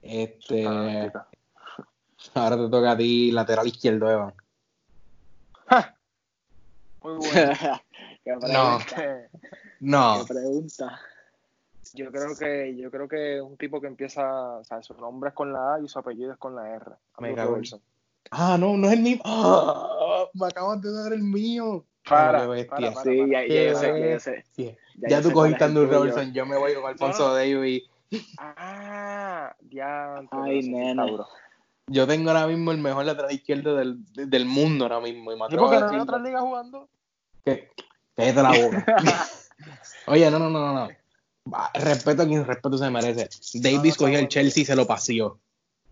[0.00, 0.64] Este,
[2.34, 4.34] ahora te toca a ti, lateral izquierdo, Evan.
[7.02, 7.52] Muy bueno.
[8.24, 8.78] ¿Qué No.
[9.80, 11.00] No, ¿Qué pregunta?
[11.94, 15.28] Yo creo que yo creo que es un tipo que empieza, o sea, su nombre
[15.28, 16.86] es con la A y su apellido es con la R.
[17.18, 17.62] Me en-
[18.30, 19.18] ah, no, no es el mío.
[19.24, 21.84] Ah, me acabas de dar el mío.
[22.08, 23.02] Para, qué para, para.
[23.04, 24.30] Sí, ya, ya yo sé, ya Qué yo sé.
[24.32, 24.76] bestia.
[24.96, 25.86] Ya, yo tú cogiste a Andrew.
[25.86, 27.34] Robertson, yo me voy con Alfonso No.
[27.34, 27.82] Davis.
[28.38, 30.16] Ah, ya.
[30.30, 31.28] Ay, duro.
[31.88, 35.32] Yo tengo ahora mismo el mejor lateral izquierdo del, del mundo ahora mismo.
[35.32, 36.02] Y me ¿Y por qué a no hay decirlo.
[36.04, 36.88] otra liga jugando?
[37.44, 37.68] Que-
[38.16, 38.86] Cállate la boca.
[40.06, 40.88] Oye, no, no, no, no,
[41.74, 43.28] Respeto a quien respeto se merece.
[43.54, 44.28] Davis cogió el.
[44.28, 45.40] Chelsea y se lo paseó.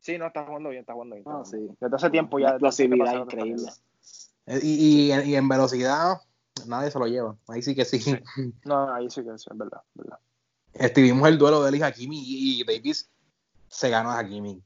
[0.01, 1.23] Sí, no, está jugando bien, está jugando bien.
[1.23, 1.69] está jugando bien.
[1.71, 1.77] sí.
[1.81, 2.51] Desde hace tiempo ya.
[2.51, 3.71] Explosividad increíble.
[4.47, 6.19] Eh, Y, y, y en velocidad,
[6.67, 7.37] nadie se lo lleva.
[7.49, 8.01] Ahí sí que sí.
[8.65, 10.19] No, ahí sí que es, es verdad, es verdad.
[10.73, 13.11] Estuvimos el duelo de él y Hakimi y, y Davis
[13.69, 14.63] se ganó a Hakimi.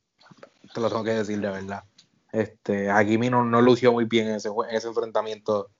[0.74, 1.82] Te lo tengo que decir de verdad.
[2.30, 5.70] Este, Hakimi no, no lució muy bien en ese, jue- en ese enfrentamiento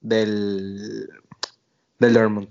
[0.00, 1.08] del,
[1.98, 2.48] del Dortmund.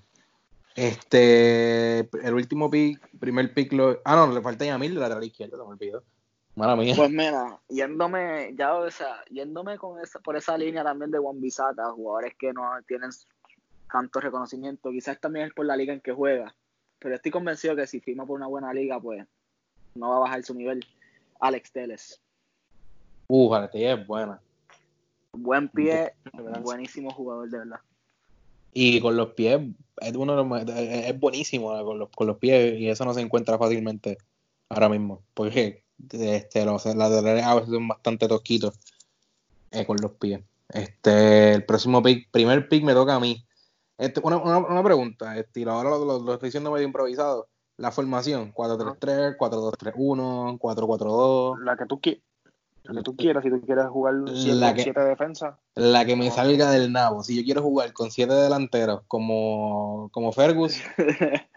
[0.75, 5.57] Este, el último pick, primer pick, lo, ah, no, le falta Yamil de lateral izquierdo,
[5.57, 6.03] se me olvidó.
[6.55, 6.93] Mala mía.
[6.95, 11.39] Pues mira, yéndome, ya, o sea, yéndome con esa, por esa línea también de Juan
[11.95, 13.09] jugadores que no tienen
[13.91, 16.55] tanto reconocimiento, quizás también es por la liga en que juega,
[16.99, 19.25] pero estoy convencido que si firma por una buena liga, pues
[19.95, 20.85] no va a bajar su nivel.
[21.39, 22.19] Alex Teles,
[23.27, 24.41] Uh, Garetella es buena.
[25.31, 26.13] buen pie,
[26.61, 27.79] buenísimo jugador de verdad.
[28.73, 29.59] Y con los pies,
[30.01, 33.21] es, uno de los es buenísimo con los, con los pies y eso no se
[33.21, 34.17] encuentra fácilmente
[34.69, 35.21] ahora mismo.
[35.33, 38.79] Porque este, los laterales a veces son bastante tosquitos
[39.71, 40.41] eh, con los pies.
[40.69, 43.45] Este, el próximo pick, primer pick me toca a mí.
[43.97, 47.47] Este, una, una, una pregunta, este, ahora lo, lo- lo estoy diciendo medio improvisado.
[47.77, 51.59] La formación, 4-3-3, 4-2-3-1, 4-4-2.
[51.63, 52.21] La que tú quieras.
[52.83, 55.55] La que tú quieras, si tú quieres jugar siete, que- siete defensas.
[55.75, 57.23] La que me salga del nabo.
[57.23, 60.81] Si yo quiero jugar con siete delanteros como, como Fergus,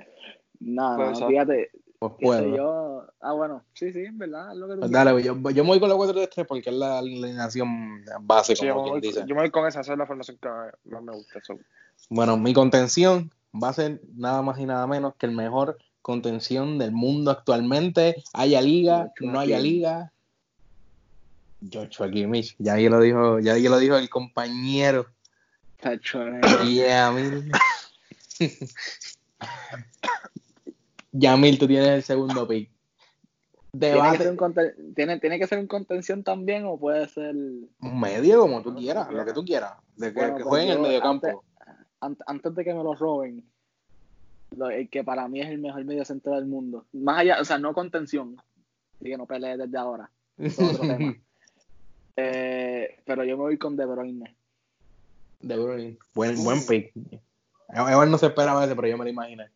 [0.60, 1.28] no, ser.
[1.28, 2.56] fíjate, pues puedo.
[2.56, 5.64] yo, ah bueno, sí, sí, en verdad, es lo que tú Pues dale, yo, yo
[5.64, 9.00] me voy con la 4-3-3 porque es la alineación base, Sí, yo, como quien voy,
[9.00, 9.20] dice.
[9.26, 10.48] yo me voy con esa, esa es la formación que
[10.90, 11.40] más me gusta.
[12.08, 16.78] Bueno, mi contención va a ser nada más y nada menos que el mejor contención
[16.78, 18.22] del mundo actualmente.
[18.32, 20.12] Haya liga, no haya liga.
[21.72, 25.06] Joshua Kimmich, ya ahí lo dijo, ya ahí lo dijo el compañero.
[25.82, 26.00] Eh,
[26.74, 27.52] Yamil.
[31.12, 32.70] Yamil, tú tienes el segundo pick.
[33.78, 37.34] ¿Tiene que, ser Debate un ¿tiene, ¿Tiene que ser un contención también o puede ser
[37.34, 39.74] un medio como tú quieras, lo que tú quieras.
[39.96, 41.44] De que, Bueno, que pues juegue en el yo medio campo.
[42.00, 43.44] an- antes de que me lo roben,
[44.56, 46.86] lo- el que para mí es el mejor medio centro del mundo.
[46.92, 48.36] Más allá, o sea, no contención,
[48.98, 50.10] así que no pelee desde ahora.
[50.38, 51.14] es otro tema.
[52.16, 54.34] Eh, pero yo me voy con De Bruyne.
[55.40, 55.98] De Bruyne.
[56.14, 56.92] Buen, buen pick.
[57.68, 59.50] Evan no se esperaba ese, pero yo me lo imaginé.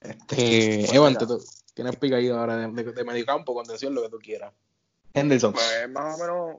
[0.00, 4.18] Este, Evan, tú, tú tienes pick ahí ahora de, de, de contención, lo que tú
[4.18, 4.52] quieras.
[5.14, 5.52] Henderson.
[5.52, 6.56] Pues más o menos.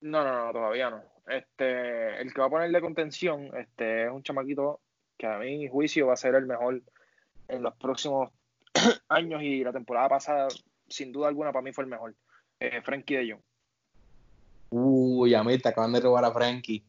[0.00, 1.02] No, no, no, todavía no.
[1.28, 4.80] Este, el que va a poner de contención, este, es un chamaquito
[5.16, 6.82] que a mi juicio va a ser el mejor
[7.48, 8.30] en los próximos
[9.08, 10.48] años y la temporada pasada,
[10.88, 12.14] sin duda alguna, para mí fue el mejor.
[12.58, 13.42] Eh, Frankie de Jong.
[14.70, 16.84] Uy, Yamil, te acaban de robar a Frankie.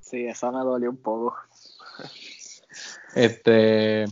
[0.00, 1.34] Sí, esa me dolió un poco.
[3.14, 4.04] Este,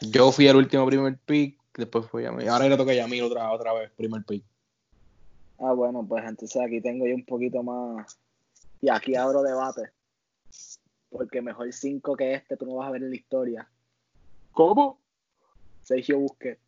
[0.00, 2.48] yo fui el último primer pick, después fue Yamil.
[2.48, 4.44] Ahora le toca a Yamil otra, otra vez, primer pick.
[5.58, 8.18] Ah, bueno, pues entonces aquí tengo yo un poquito más.
[8.80, 9.90] Y aquí abro debate.
[11.08, 13.68] Porque mejor 5 que este tú no vas a ver en la historia.
[14.50, 14.98] ¿Cómo?
[15.82, 16.60] Sergio Busquets.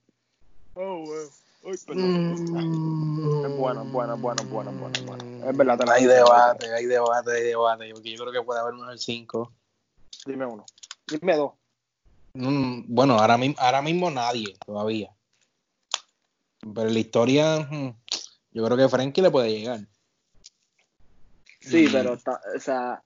[0.74, 1.30] Oh, bueno.
[1.64, 2.34] Perdón.
[3.44, 5.50] Es bueno, es bueno, es bueno, es bueno, es bueno, es bueno.
[5.50, 7.94] Es verdad, te Hay debate, hay debate, hay debate.
[7.94, 9.52] Porque yo creo que puede haber mejor 5.
[10.26, 10.66] Dime uno.
[11.06, 11.52] Dime dos.
[12.34, 15.10] Mm, bueno, ahora mismo, ahora mismo nadie todavía.
[16.60, 17.94] Pero la historia, mm,
[18.52, 19.80] yo creo que Frankie le puede llegar.
[21.64, 21.92] Sí, Mm.
[21.92, 23.02] pero está, o sea,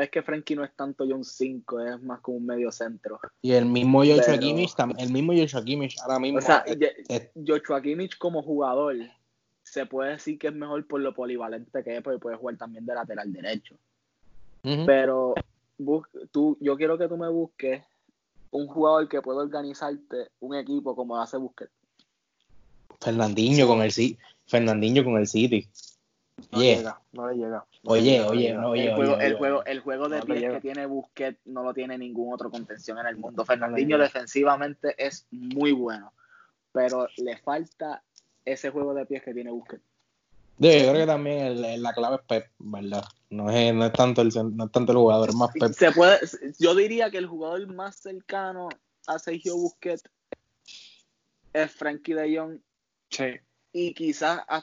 [0.00, 3.18] es que Frankie no es tanto John 5, es más como un medio centro.
[3.40, 6.38] Y el mismo Joshua Pero- Kimmich, el mismo Joshua Kimmich ahora mismo.
[6.38, 6.64] O sea,
[7.46, 8.96] Joshua Kimmich como jugador
[9.62, 12.84] se puede decir que es mejor por lo polivalente que es, porque puede jugar también
[12.84, 13.76] de lateral derecho.
[14.86, 15.34] Pero
[15.78, 17.82] bus- tú, yo quiero que tú me busques
[18.50, 21.72] un jugador que pueda organizarte un equipo como hace Busquets.
[23.00, 23.92] Fernandinho con el.
[24.46, 25.66] Fernandinho con el City.
[26.52, 26.76] No Yeah.
[26.76, 27.64] llega, no le llega.
[27.82, 28.60] No Oye, le llega, no le oye, llega.
[28.60, 29.38] no, oye, el, juego, oye, el, oye.
[29.38, 33.06] juego, el juego de pies que tiene Busquets no lo tiene ningún otro contención en
[33.06, 33.38] el mundo.
[33.42, 36.12] No Fernandinho defensivamente es muy bueno,
[36.72, 38.02] pero le falta
[38.44, 39.82] ese juego de pies que tiene Busquets.
[40.58, 43.04] Yo creo que también el- el- la clave es Pep, ¿verdad?
[43.30, 45.72] No es, no es tanto el, no es tanto el jugador, es más Pep.
[45.72, 46.18] Se puede,
[46.58, 48.68] yo diría que el jugador más cercano
[49.06, 50.02] a Sergio Busquets
[51.54, 52.58] es Frankie de Jong
[53.10, 53.24] Sí.
[53.72, 54.62] y quizás a-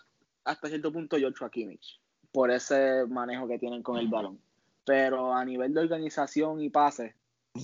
[0.49, 1.99] hasta cierto punto Joshua Kimmich
[2.31, 4.39] por ese manejo que tienen con el balón.
[4.85, 7.13] Pero a nivel de organización y pases,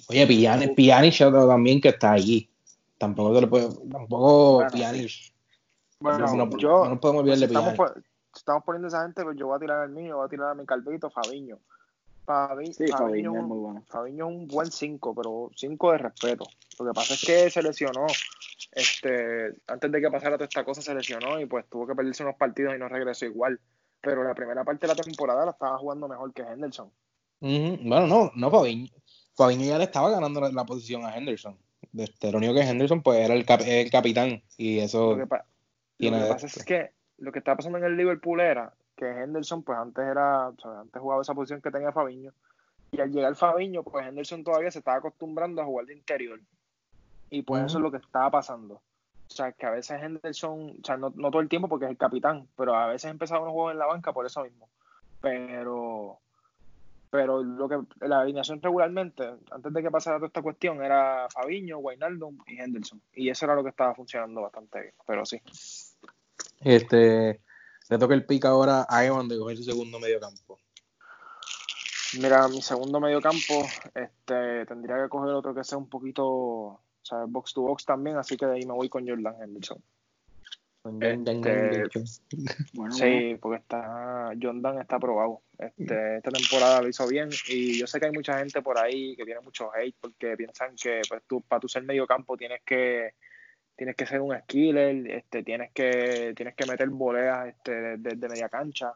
[0.10, 2.50] Oye, Pjanic, Pjanic también que está allí.
[2.98, 5.12] Tampoco te lo puedo, tampoco Bueno, Pjanic.
[6.00, 8.06] Bueno, no, yo, no podemos olvidar pues, estamos, Pjanic.
[8.36, 10.56] estamos poniendo esa gente, pues yo voy a tirar al mío, voy a tirar a
[10.56, 11.58] mi calvito, Fabiño.
[12.26, 13.84] Fabi- Sí, Fabiño, Fabiño es un- muy bueno.
[13.88, 16.46] Fabiño es un buen 5, pero 5 de respeto.
[16.80, 18.08] Lo que pasa es que se lesionó.
[18.76, 22.24] Este, antes de que pasara toda esta cosa, se lesionó y pues tuvo que perderse
[22.24, 23.60] unos partidos y no regresó igual.
[24.02, 26.92] Pero la primera parte de la temporada la estaba jugando mejor que Henderson.
[27.40, 28.90] Bueno, no, no Fabiño.
[29.36, 31.58] Fabiño ya le estaba ganando la, la posición a Henderson.
[31.98, 35.36] Este, lo único que Henderson pues era el, cap- el capitán y eso Lo que,
[36.10, 36.60] lo que pasa esto.
[36.60, 40.50] es que lo que estaba pasando en el Liverpool era que Henderson, pues antes era,
[40.50, 42.34] o sea, antes jugaba esa posición que tenía Fabiño.
[42.92, 46.40] Y al llegar Fabiño, pues Henderson todavía se estaba acostumbrando a jugar de interior.
[47.36, 47.68] Y pues Ujú.
[47.68, 48.76] eso es lo que estaba pasando.
[48.76, 51.92] O sea, que a veces Henderson, o sea, no, no todo el tiempo porque es
[51.92, 54.70] el capitán, pero a veces empezaba unos juegos en la banca por eso mismo.
[55.20, 56.18] Pero,
[57.10, 61.80] pero lo que la alineación regularmente, antes de que pasara toda esta cuestión, era Fabiño,
[61.80, 63.02] Wijnaldum y Henderson.
[63.12, 64.94] Y eso era lo que estaba funcionando bastante bien.
[65.06, 65.42] Pero sí.
[66.62, 67.42] Este,
[67.90, 70.58] le toca el pick ahora a Evan de coger su segundo medio campo.
[72.18, 77.08] Mira, mi segundo medio campo, este, tendría que coger otro que sea un poquito, o
[77.08, 79.78] sea, box to box también, así que de ahí me voy con Jordan Henderson.
[81.02, 81.90] Este, Bueno,
[82.74, 82.96] bueno.
[82.96, 85.42] Sí, porque está, Jordan está aprobado.
[85.58, 89.16] Este, esta temporada lo hizo bien y yo sé que hay mucha gente por ahí
[89.16, 92.62] que tiene mucho hate porque piensan que pues tú, para tú ser medio campo tienes
[92.66, 93.14] que
[93.76, 98.50] tienes que ser un skiller, este, tienes que tienes que meter voleas este, desde media
[98.50, 98.94] cancha.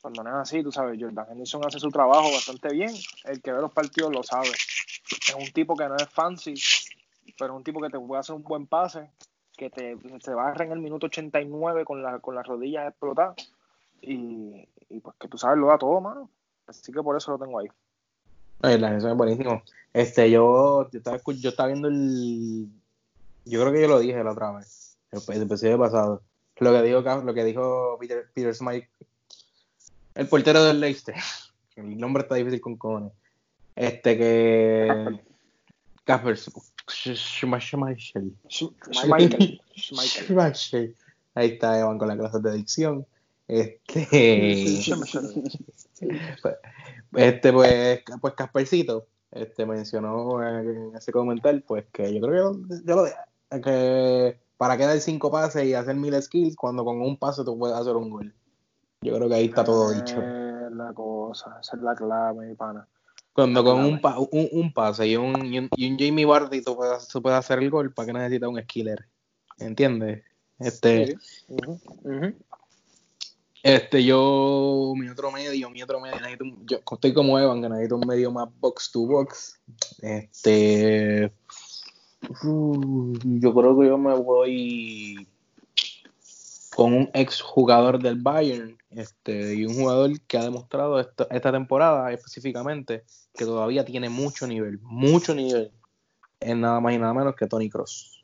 [0.00, 2.92] Cuando no es así, tú sabes, Jordan Henderson hace su trabajo bastante bien.
[3.24, 4.50] El que ve los partidos lo sabe.
[4.50, 6.54] Es un tipo que no es fancy,
[7.38, 9.10] pero un tipo que te puede hacer un buen pase,
[9.56, 13.36] que te, te barra en el minuto 89 con, la, con las rodillas explotadas.
[14.02, 16.30] Y, y pues que tú sabes, lo da todo, mano.
[16.66, 17.68] Así que por eso lo tengo ahí.
[18.60, 19.62] La eso es buenísimo.
[19.92, 22.68] Este, yo, yo estaba, yo estaba viendo el.
[23.44, 26.22] Yo creo que yo lo dije la otra vez, el, el episodio pasado.
[26.58, 28.88] Lo que dijo, lo que dijo Peter, Peter Smythe,
[30.14, 31.14] el portero del Leicester.
[31.76, 33.12] El nombre está difícil con cojones.
[33.74, 35.20] Este que.
[36.04, 36.38] Casper
[36.88, 38.32] Schmeichel.
[39.76, 40.96] Schmeichel.
[41.34, 43.06] Ahí está Evan con la clase de dicción.
[43.48, 44.08] Este.
[47.12, 52.96] Este, pues, pues Caspercito este, mencionó en ese comentario, pues que yo creo que yo,
[52.96, 57.44] lo que para qué dar cinco pases y hacer mil skills cuando con un pase
[57.44, 58.34] tú puedes hacer un gol.
[59.02, 60.16] Yo creo que ahí está todo dicho.
[60.20, 62.86] Eh, la cosa, esa es la clave, mi pana.
[63.36, 66.62] Cuando con un, pa- un, un pase y un, y un, y un Jamie Vardy
[66.62, 69.06] tú puedes, tú puedes hacer el gol, ¿para qué necesitas un skiller?
[69.58, 70.24] ¿Entiendes?
[70.58, 71.14] Este.
[73.62, 77.68] Este, yo, mi otro medio, mi otro medio, necesito un- yo estoy como Evan, que
[77.68, 79.60] necesito un medio más box to box.
[80.00, 81.30] Este,
[82.44, 85.28] uh, yo creo que yo me voy
[86.76, 91.50] con un ex jugador del Bayern, este, y un jugador que ha demostrado esta, esta
[91.50, 95.72] temporada específicamente que todavía tiene mucho nivel, mucho nivel,
[96.38, 98.22] en nada más y nada menos que Tony Cross.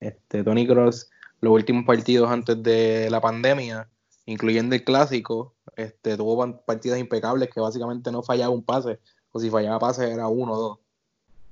[0.00, 1.10] Este, Tony Cross,
[1.42, 3.86] los últimos partidos antes de la pandemia,
[4.24, 8.98] incluyendo el clásico, este, tuvo partidas impecables que básicamente no fallaba un pase,
[9.30, 10.78] o si fallaba pase era uno o dos.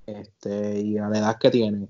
[0.06, 1.88] Este, y a la edad que tiene,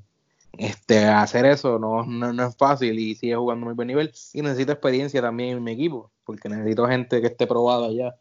[0.59, 4.13] este, hacer eso no, no, no es fácil y sigue jugando muy buen nivel.
[4.33, 8.15] Y necesito experiencia también en mi equipo, porque necesito gente que esté probada ya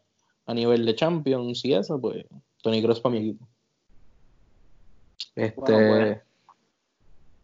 [0.46, 2.24] a nivel de Champions y eso, pues
[2.62, 3.46] Tony Cross para mi equipo.
[5.34, 6.20] Este, Bueno, pues.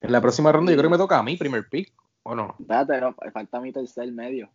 [0.00, 2.56] en la próxima ronda yo creo que me toca a mí primer pick, ¿o no?
[2.58, 4.50] Espérate, no, falta mi tercer medio.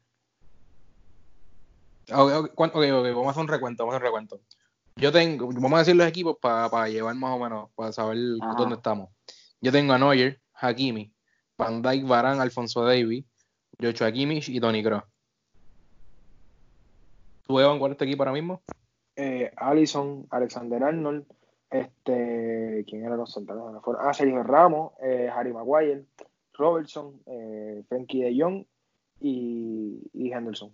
[2.11, 4.39] Ok, ok, vamos a hacer un recuento, vamos a hacer un recuento.
[4.95, 8.55] Yo tengo, vamos a decir los equipos para llevar más o menos, para saber Ajá.
[8.57, 9.09] dónde estamos.
[9.63, 11.09] Yo tengo a Neuer, Hakimi,
[11.57, 13.23] Van Dijk, Varane, Alfonso Davis,
[13.81, 15.05] Joshua Kimmich y Tony Kroos.
[17.47, 18.61] ¿Tú, Evan, cuál es tu equipo ahora mismo?
[19.15, 21.25] Eh, Allison, Alexander Arnold,
[21.69, 23.63] este, ¿quién eran los centrales?
[24.01, 26.07] Ah, Sergio Ramos, eh, Harry Maguire,
[26.55, 28.65] Robertson, eh, Frankie de Jong
[29.21, 30.73] y, y Henderson.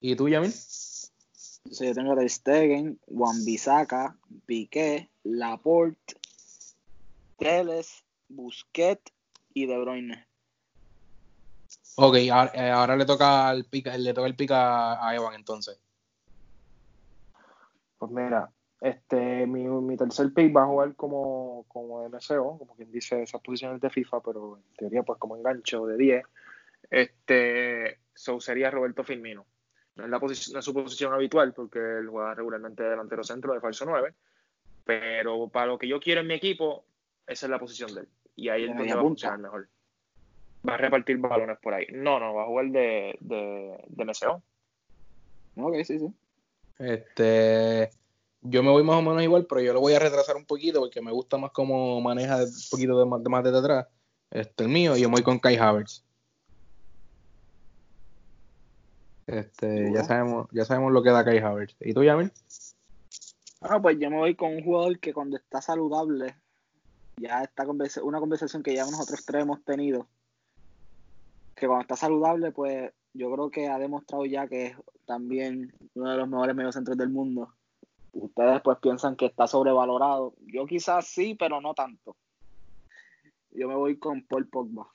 [0.00, 0.50] ¿Y tú, Yamil?
[0.50, 6.19] Entonces yo tengo Ter Stegen, Juan Bisaca, Piqué, Laporte,
[7.40, 9.12] Teles, Busquets
[9.54, 10.26] y De Bruyne.
[11.96, 15.80] Ok, ahora, eh, ahora le toca el pica, le toca el pica a Evan entonces.
[17.98, 18.50] Pues mira,
[18.80, 23.40] este, mi, mi tercer pick va a jugar como, como MCO, como quien dice esas
[23.42, 26.24] posiciones de FIFA, pero en teoría pues como engancho de 10.
[26.90, 29.46] Este, so sería Roberto Firmino.
[29.96, 33.24] No es, la posición, no es su posición habitual porque él juega regularmente de delantero
[33.24, 34.14] centro de falso 9,
[34.84, 36.84] Pero para lo que yo quiero en mi equipo,
[37.26, 38.08] esa es la posición de él.
[38.36, 39.68] Y ahí es donde va a funcionar mejor.
[40.68, 41.86] Va a repartir balones por ahí.
[41.92, 44.42] No, no, va a jugar de, de, de MCO.
[45.56, 46.14] Ok, sí, sí.
[46.78, 47.90] Este,
[48.42, 50.80] yo me voy más o menos igual, pero yo lo voy a retrasar un poquito
[50.80, 53.86] porque me gusta más cómo maneja un poquito de más, de más desde atrás.
[54.30, 56.04] Este, el mío, y yo me voy con Kai Havertz.
[59.26, 61.76] Este, ya sabemos, ya sabemos lo que da Kai Havertz.
[61.80, 62.32] ¿Y tú, Yamil?
[63.60, 66.34] Bueno, pues yo me voy con un jugador que cuando está saludable,
[67.20, 67.66] ya está
[68.02, 70.08] una conversación que ya nosotros tres hemos tenido,
[71.54, 76.10] que cuando está saludable, pues yo creo que ha demostrado ya que es también uno
[76.10, 77.52] de los mejores mediocentros del mundo.
[78.12, 80.34] Ustedes pues piensan que está sobrevalorado.
[80.46, 82.16] Yo quizás sí, pero no tanto.
[83.50, 84.88] Yo me voy con Paul Pogba.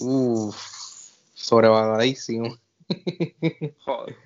[0.00, 0.56] Uff,
[1.34, 2.56] sobrevaloradísimo.
[3.84, 4.16] Joder.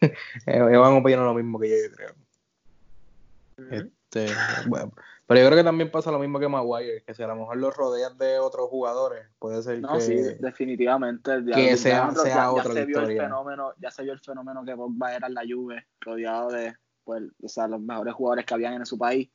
[0.46, 3.90] Ellos van a opinar lo mismo que yo, yo creo.
[4.16, 4.34] Este,
[4.68, 4.92] bueno,
[5.26, 7.56] pero yo creo que también pasa lo mismo que Maguire, que si a lo mejor
[7.56, 11.44] los rodean de otros jugadores, puede ser no, sí, definitivamente.
[11.54, 15.14] que sea, sea ya, se vio el fenómeno, ya se vio el fenómeno que Pogba
[15.14, 16.74] era en la Juve, rodeado de
[17.04, 19.28] pues, o sea, los mejores jugadores que habían en su país.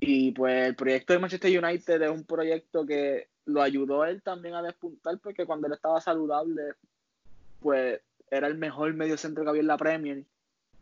[0.00, 4.54] Y pues el proyecto de Manchester United es un proyecto que lo ayudó él también
[4.54, 6.74] a despuntar porque cuando él estaba saludable,
[7.60, 8.00] pues
[8.30, 10.24] era el mejor medio centro que había en la Premier,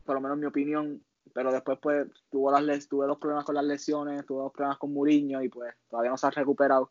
[0.04, 3.54] por lo menos en mi opinión, pero después pues tuvo las tuve dos problemas con
[3.54, 6.90] las lesiones, tuvo dos problemas con Mourinho y pues todavía no se ha recuperado.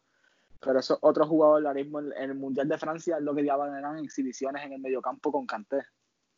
[0.60, 3.98] Pero eso otro jugador ahora mismo en, el Mundial de Francia lo que llevaban eran
[4.00, 5.84] exhibiciones en el mediocampo con Kanté.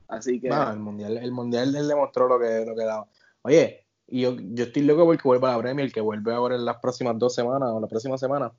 [0.07, 3.07] Así que el mundial el mundial él demostró lo que lo que daba.
[3.43, 6.65] Oye, y yo, yo estoy loco porque vuelva a la Premier, que vuelve ahora en
[6.65, 8.51] las próximas dos semanas o la próxima semana.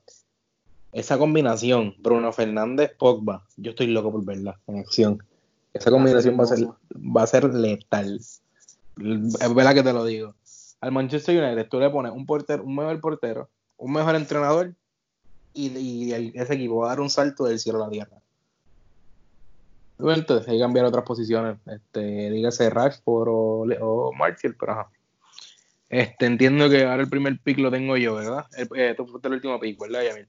[0.91, 5.23] Esa combinación, Bruno Fernández, Pogba, yo estoy loco por verla en acción.
[5.73, 8.19] Esa combinación va a ser, va a ser letal.
[8.97, 10.35] Es verdad que te lo digo.
[10.81, 14.73] Al Manchester United tú le pones un portero, un mejor portero, un mejor entrenador
[15.53, 18.17] y, ese equipo va a dar un salto del cielo a la tierra.
[19.99, 21.57] Entonces hay que cambiar otras posiciones.
[21.65, 24.89] Este, dígase Rashford o, o Martial, pero ajá.
[25.89, 28.47] Este, entiendo que ahora el primer pick lo tengo yo, ¿verdad?
[28.57, 30.27] El, eh, tú fuiste el último pick, ¿verdad, Yamil?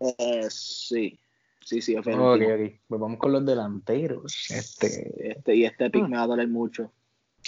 [0.00, 1.18] Eh, sí.
[1.64, 2.72] Sí, sí, Ok, ok.
[2.88, 4.50] Pues vamos con los delanteros.
[4.50, 6.90] Este, este y este pick me va a doler mucho.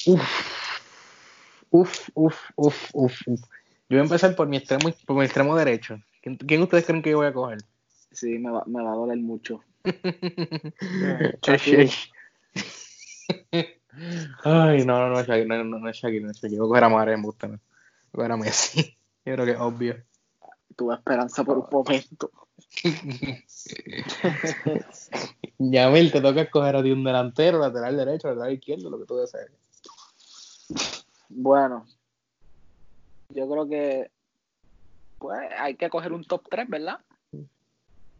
[0.07, 0.57] Uf.
[1.71, 3.37] Uf, uf, uf, uf, Yo
[3.91, 5.99] voy a empezar por mi extremo, por mi extremo derecho.
[6.23, 7.59] ¿Quién, ustedes creen que yo voy a coger?
[8.13, 9.63] Sí, me va, me va a doler mucho.
[14.45, 16.63] Ay, no, no, no es Shakira, no, no, no es Shakira, no es Shakira.
[16.63, 17.61] Voy a coger a Madre en Busta, Voy a
[18.13, 18.83] coger a Messi.
[19.25, 19.97] Yo creo que es obvio.
[20.77, 22.31] Tuve esperanza por un momento.
[25.59, 29.17] Yamil, te toca escoger a ti un delantero, lateral derecho, lateral izquierdo, lo que tú
[29.17, 29.51] desees.
[31.29, 31.85] Bueno,
[33.31, 34.11] yo creo que
[35.19, 37.01] pues hay que coger un top 3, ¿verdad?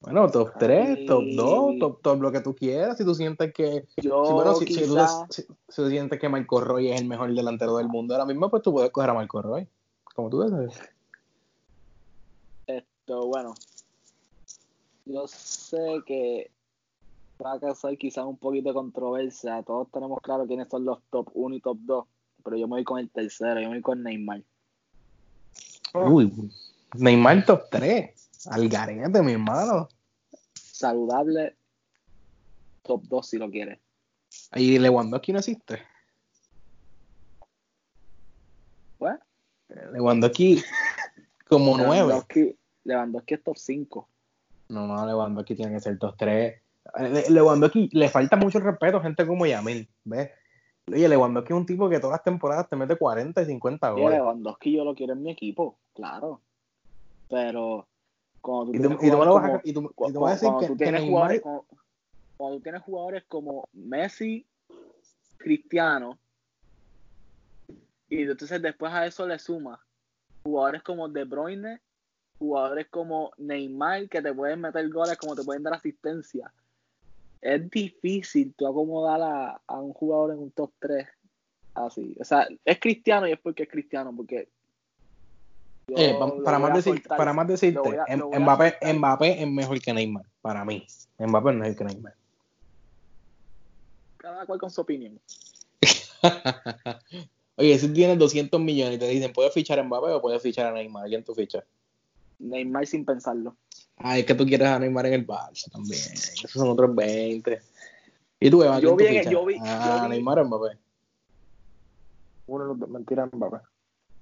[0.01, 2.97] Bueno, top 3, top 2, top, top lo que tú quieras.
[2.97, 3.87] Si tú sientes que.
[3.97, 8.27] Yo si, si, tú, sientes que Marco Roy es el mejor delantero del mundo ahora
[8.27, 9.67] mismo, pues tú puedes coger a Marco Roy.
[10.15, 10.81] Como tú ves.
[12.67, 13.55] Esto, bueno.
[15.07, 16.51] Yo sé que
[17.45, 19.63] va a causar quizás un poquito de controversia.
[19.63, 22.07] Todos tenemos claro quiénes son los top 1 y top 2.
[22.47, 24.41] Pero yo me voy con el tercero, yo me voy con Neymar.
[25.95, 26.33] Uy,
[26.95, 28.47] Neymar top 3.
[28.47, 29.89] Al garete, mi hermano.
[30.55, 31.57] Saludable,
[32.83, 33.81] top 2 si lo quieres.
[34.55, 35.83] ¿Y Lewandowski no existe?
[39.01, 39.19] ¿What?
[39.93, 40.63] Lewandowski
[41.49, 41.95] como 9.
[41.95, 44.09] Lewandowski, Lewandowski es top 5.
[44.69, 46.63] No, no, Lewandowski tiene que ser top 3.
[47.29, 50.31] Lewandowski le falta mucho respeto a gente como Yamil, ¿ves?
[50.93, 54.19] Oye, Lewandowski es un tipo que todas las temporadas te mete 40 y 50 goles.
[54.19, 56.41] Lewandowski yo lo quiero en mi equipo, claro.
[57.29, 57.89] Pero
[58.41, 58.79] cuando tú
[60.77, 61.65] tienes jugadores cuando,
[62.57, 62.83] tú tienes
[63.29, 64.47] como Messi,
[65.39, 66.19] Cristiano,
[68.09, 69.81] y entonces después a eso le sumas
[70.45, 71.81] jugadores como De Bruyne,
[72.39, 76.53] jugadores como Neymar que te pueden meter goles, como te pueden dar asistencia
[77.47, 81.07] es difícil tú acomodar a, a, un jugador en un top 3
[81.75, 82.17] así.
[82.21, 84.49] O sea, es cristiano y es porque es cristiano, porque.
[85.97, 87.81] Eh, para, más decir, para más decirte,
[88.39, 90.85] Mbappé, Mbappé es mejor que Neymar, para mí.
[91.19, 92.15] Mbappé es mejor que Neymar.
[94.17, 95.21] Cada cual con su opinión.
[97.57, 100.67] Oye, si tienes 200 millones y te dicen, ¿puedes fichar a Mbappé o puedes fichar
[100.67, 101.07] a Neymar?
[101.07, 101.63] ¿Quién tú fichas?
[102.41, 103.57] Neymar sin pensarlo.
[103.97, 105.99] Ay, es que tú quieres a Neymar en el Barça también.
[105.99, 107.61] Esos son otros 20.
[108.41, 108.79] ¿Y tú, Eva?
[108.79, 110.79] Yo vi, yo vi, ah, Neymar o Mbappé.
[112.47, 113.59] Uno de los mentira, Mbappé.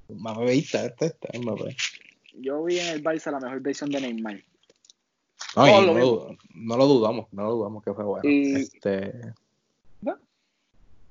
[0.09, 1.77] Mbappé vista, este está Mbappé.
[2.35, 4.35] Yo vi en el Barça la mejor versión de Neymar.
[5.57, 8.29] No, Oh, no, lo no dudamos, no lo dudamos que fue bueno.
[8.29, 9.13] Y- Este,
[10.01, 10.17] No.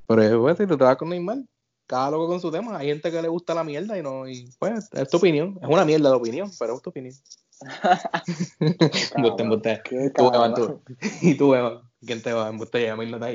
[0.08, 1.40] pero pues, si te vas con Neymar,
[1.86, 2.78] cada loco con su tema.
[2.78, 5.60] Hay gente que le gusta la mierda y no, y pues, es tu opinión.
[5.62, 7.14] Es una mierda de opinión, pero es tu opinión.
[9.16, 9.82] Embuste, embuste.
[10.16, 10.82] Tú, Evan, tú.
[11.22, 11.80] Y tú, Evan.
[12.06, 12.50] ¿Quién te va?
[12.50, 13.32] Embuste, ya mil notas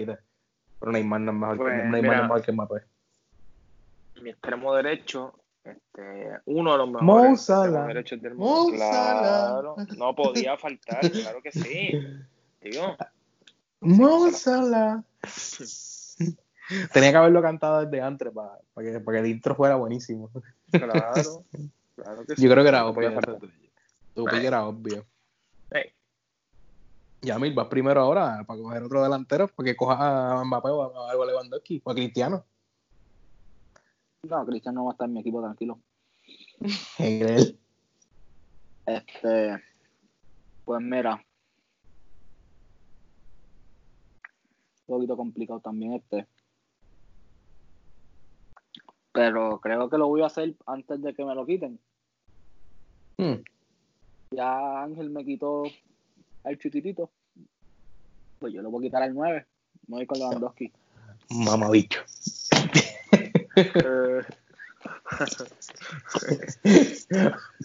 [0.80, 2.82] Pero Neymar no es mejor, Pues, que, Neymar no es mejor que Mbappé.
[4.22, 8.72] Mi extremo derecho, este, uno de los mejores extremos derechos del mundo.
[8.74, 11.90] Claro, no podía faltar, claro que sí.
[12.60, 12.96] Digo,
[13.80, 15.02] Mo Salah.
[16.92, 20.30] Tenía que haberlo cantado desde antes para, que, para que el intro fuera buenísimo.
[20.70, 21.44] claro,
[21.96, 22.42] claro que sí.
[22.42, 23.38] Yo creo que era No podía faltar.
[24.22, 24.30] Eso.
[24.30, 25.06] Tu pick era obvio.
[25.70, 25.92] Ey,
[27.22, 31.10] Yamil, vas primero ahora para coger otro delantero, para que coja a Mbappé o a,
[31.10, 32.44] a Lewandowski o a Cristiano.
[34.22, 35.80] No, Cristiano no va a estar en mi equipo tranquilo.
[36.98, 37.58] Él.
[38.86, 39.62] Este,
[40.64, 41.14] pues mira,
[44.86, 46.26] un poquito complicado también este.
[49.12, 51.80] Pero creo que lo voy a hacer antes de que me lo quiten.
[53.18, 53.42] Hmm.
[54.30, 55.64] Ya Ángel me quitó
[56.44, 57.10] al chutitito.
[58.38, 59.46] Pues yo lo voy a quitar al 9.
[59.88, 60.72] Me voy con Lewandowski.
[61.30, 62.00] Mamabicho.
[63.56, 64.22] eh,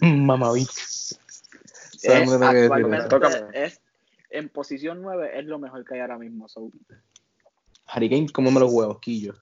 [0.00, 0.72] Mamabicho.
[3.52, 3.80] Es,
[4.30, 6.48] en posición 9 es lo mejor que hay ahora mismo.
[6.48, 6.70] so,
[7.86, 8.98] Harry Kane, ¿cómo me lo juego?
[9.00, 9.34] Quillo.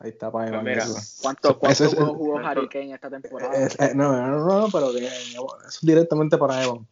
[0.00, 0.62] Ahí está para Evan.
[0.62, 1.22] Pues mira, eso.
[1.22, 3.54] ¿Cuántos Eso- eso es- juegos jugó eso- Harry Kane esta temporada?
[3.54, 6.86] Es- eh, no, no, no, no, pero que, eso es directamente para Evan.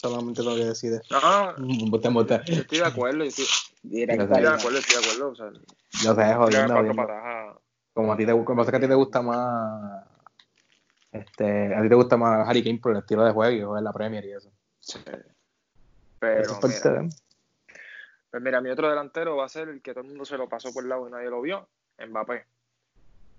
[0.00, 1.02] Solamente tengo que decir eso.
[1.10, 2.08] no, embuste.
[2.46, 3.44] yo estoy de acuerdo, yo estoy,
[3.82, 4.22] Directo.
[4.24, 5.30] estoy de acuerdo, estoy de acuerdo.
[5.30, 5.50] O sea,
[6.02, 7.56] Yo sé, jodiendo, patas.
[7.92, 10.04] Como a ti te gusta, pasa que a ti te gusta más.
[11.12, 13.82] Este, a ti te gusta más Harry Kane por el estilo de juego y jugar
[13.82, 14.50] la Premier y eso.
[14.80, 14.98] Sí.
[14.98, 15.18] Eso
[16.20, 17.08] Pero es parte mira, de-
[18.30, 20.48] pues mira, mi otro delantero va a ser el que todo el mundo se lo
[20.48, 21.68] pasó por el lado y nadie lo vio,
[21.98, 22.44] Mbappé.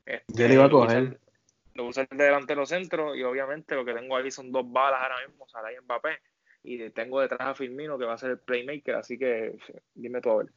[0.06, 1.20] Este, Yo le iba a lo coger.
[1.74, 5.28] Lo puse de delantero centro y obviamente lo que tengo ahí son dos balas ahora
[5.28, 6.18] mismo, Salah y Mbappé.
[6.64, 9.58] Y tengo detrás a Firmino que va a ser el playmaker, así que
[9.94, 10.48] dime tú a ver.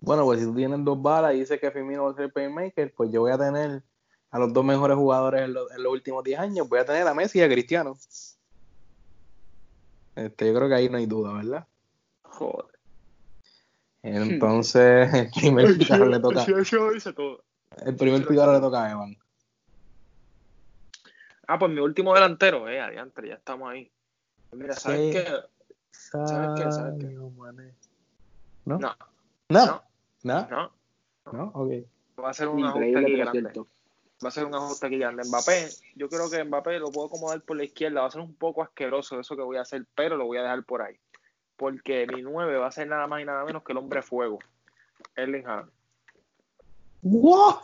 [0.00, 2.32] Bueno, pues si tú tienes dos balas y dices que Firmino va a ser el
[2.32, 3.82] playmaker, pues yo voy a tener
[4.30, 6.68] a los dos mejores jugadores en, los- en los últimos 10 años.
[6.68, 7.96] Voy a tener a Messi y a Cristiano.
[10.16, 11.66] Este, yo creo que ahí no hay duda, ¿verdad?
[12.22, 12.75] Joder.
[14.06, 19.16] Entonces, el primer picar le toca, el primer picar le toca a Evan.
[21.48, 23.90] Ah, pues mi último delantero, eh, adiante, ya estamos ahí.
[24.50, 25.24] Pues Mira, ¿sabes qué?
[25.90, 26.72] ¿Sabes qué?
[26.72, 27.06] ¿Sabes qué?
[28.64, 28.78] ¿No?
[28.78, 28.96] No, No.
[29.48, 29.82] no,
[30.22, 30.48] ¿No?
[30.48, 30.72] no.
[31.32, 31.50] ¿No?
[31.54, 31.72] Ok.
[32.22, 33.52] Va a ser un ajuste aquí grande.
[34.24, 35.24] Va a ser un ajuste aquí grande.
[35.24, 38.02] Mbappé, yo creo que Mbappé lo puedo acomodar por la izquierda.
[38.02, 40.42] Va a ser un poco asqueroso eso que voy a hacer, pero lo voy a
[40.42, 40.96] dejar por ahí.
[41.56, 44.38] Porque mi 9 va a ser nada más y nada menos que el hombre fuego.
[45.14, 45.70] Erling Haaland.
[47.02, 47.56] ¡Wow!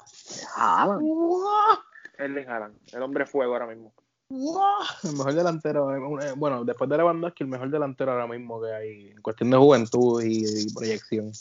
[0.56, 1.02] Haaland.
[1.02, 1.78] ¡Wow!
[2.18, 3.92] Erling Haaland, el hombre fuego ahora mismo.
[4.28, 4.62] ¡Wow!
[5.04, 9.08] El mejor delantero, eh, bueno, después de Lewandowski, el mejor delantero ahora mismo que hay
[9.10, 11.32] en cuestión de juventud y, y proyección.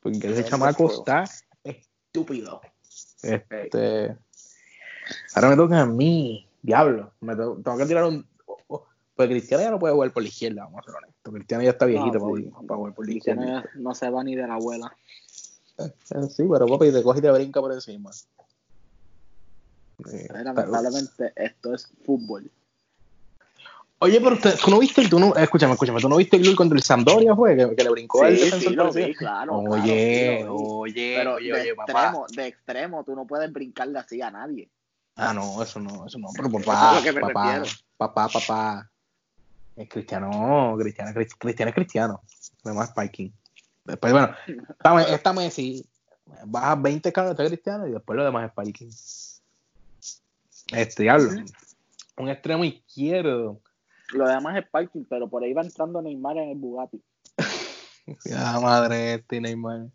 [0.00, 1.00] Porque ese chamaco fuego.
[1.00, 1.24] está
[1.64, 2.60] estúpido.
[3.22, 4.16] Este.
[5.34, 7.12] Ahora me toca a mí, diablo.
[7.20, 8.26] Me to- tengo que tirar un.
[9.20, 11.34] Pues Cristiano ya no puede jugar por la izquierda, vamos a ser honestos.
[11.34, 12.50] Cristiano ya está viejito No, para, sí.
[12.66, 13.70] para jugar por la Cristiano izquierda.
[13.74, 14.96] no se va ni de la abuela.
[15.76, 15.92] Eh,
[16.30, 18.10] Sí, pero papi, te coge y te brinca por encima.
[20.10, 22.50] Eh, Eh, Lamentablemente, esto es fútbol.
[23.98, 26.46] Oye, pero usted, tú no viste el, tú no, escúchame, escúchame, tú no viste el
[26.46, 29.14] gol contra el Sampdoria, fue, que, que le brincó al Sí, defensor sí, lo vi,
[29.14, 29.58] claro.
[29.58, 31.92] Oye, claro, sí, oye, Pero oye, de oye, papá.
[31.92, 34.70] extremo, de extremo, tú no puedes brincarle así a nadie.
[35.16, 37.62] Ah, no, eso no, eso no, pero papá, es papá,
[37.98, 38.90] papá, papá.
[39.80, 42.20] Es cristiano, cristiano, Cris- cristiano es cristiano.
[42.64, 43.32] Además, Spiking.
[43.84, 45.86] Después, bueno, esta, esta Messi
[46.44, 48.90] baja 20 caras de cristiano y después lo demás es Spiking.
[50.72, 51.30] Este diablo.
[52.18, 53.58] Un extremo izquierdo.
[54.12, 57.00] Lo demás es parking, pero por ahí va entrando Neymar en el Bugatti.
[58.24, 59.86] Ya madre, este Neymar.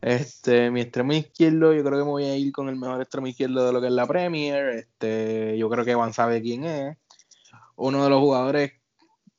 [0.00, 3.26] Este, mi extremo izquierdo, yo creo que me voy a ir con el mejor extremo
[3.26, 4.68] izquierdo de lo que es la Premier.
[4.68, 6.96] Este, yo creo que Van sabe quién es.
[7.74, 8.72] Uno de los jugadores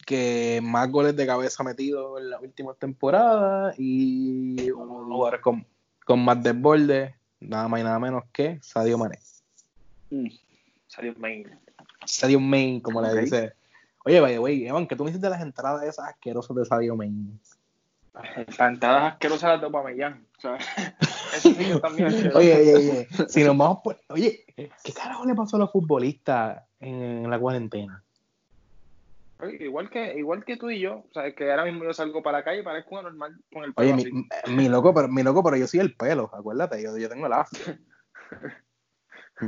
[0.09, 5.41] que más goles de cabeza metido en las últimas temporadas y uno de los jugadores
[5.41, 5.67] con,
[6.03, 9.19] con más desborde, nada más y nada menos que Sadio Mané.
[10.09, 10.29] Mm.
[10.87, 11.47] Salió main.
[12.05, 13.53] Sadio Main, como le dice.
[14.03, 17.39] Oye, vaya, güey, Evan, que tú me hiciste las entradas esas asquerosas de Sadio Main.
[18.11, 20.65] Las entradas asquerosas las de Aubameyang, ¿sabes?
[21.35, 24.01] Eso sí que también es Oye, oye, oye, si nos vamos por...
[24.07, 28.03] Oye, ¿qué carajo le pasó a los futbolistas en la cuarentena?
[29.41, 32.21] Oye, igual que igual que tú y yo, o sea, que ahora mismo yo salgo
[32.21, 34.51] para la calle y parezco normal con el Oye, pelo así.
[34.51, 37.33] mi loco, pero, mi loco, pero yo soy el pelo, acuérdate, yo, yo tengo el
[37.33, 37.57] afro.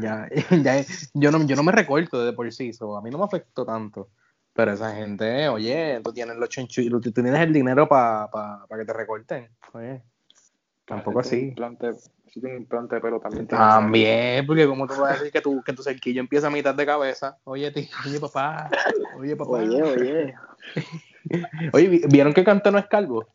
[0.01, 0.29] ya,
[0.63, 3.25] ya, yo no, yo no me recorto de por sí, so, a mí no me
[3.25, 4.09] afectó tanto.
[4.53, 8.65] Pero esa gente, oye, tú tienes los chenchu, tú tú tienes el dinero para pa,
[8.67, 9.49] pa que te recorten.
[9.73, 10.03] Oye,
[10.85, 11.53] tampoco así.
[12.33, 13.45] Si tiene implante de pelo también.
[13.47, 16.49] tiene También, porque como tú vas a decir que tu, que tu cerquillo empieza a
[16.49, 17.37] mitad de cabeza.
[17.43, 18.71] Oye, ti- oye papá,
[19.17, 19.51] oye papá.
[19.51, 20.33] Oye, oye.
[21.73, 23.27] Oye, ¿vi- ¿vieron que Cante no es calvo?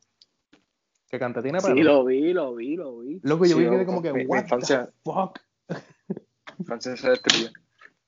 [1.08, 1.74] Que Cante tiene pelo.
[1.74, 3.20] Sí, lo vi, lo vi, lo vi.
[3.22, 5.38] Loco, yo Sí, vi que como que, what infancia- the fuck?
[6.66, 7.48] Francis se destruyó.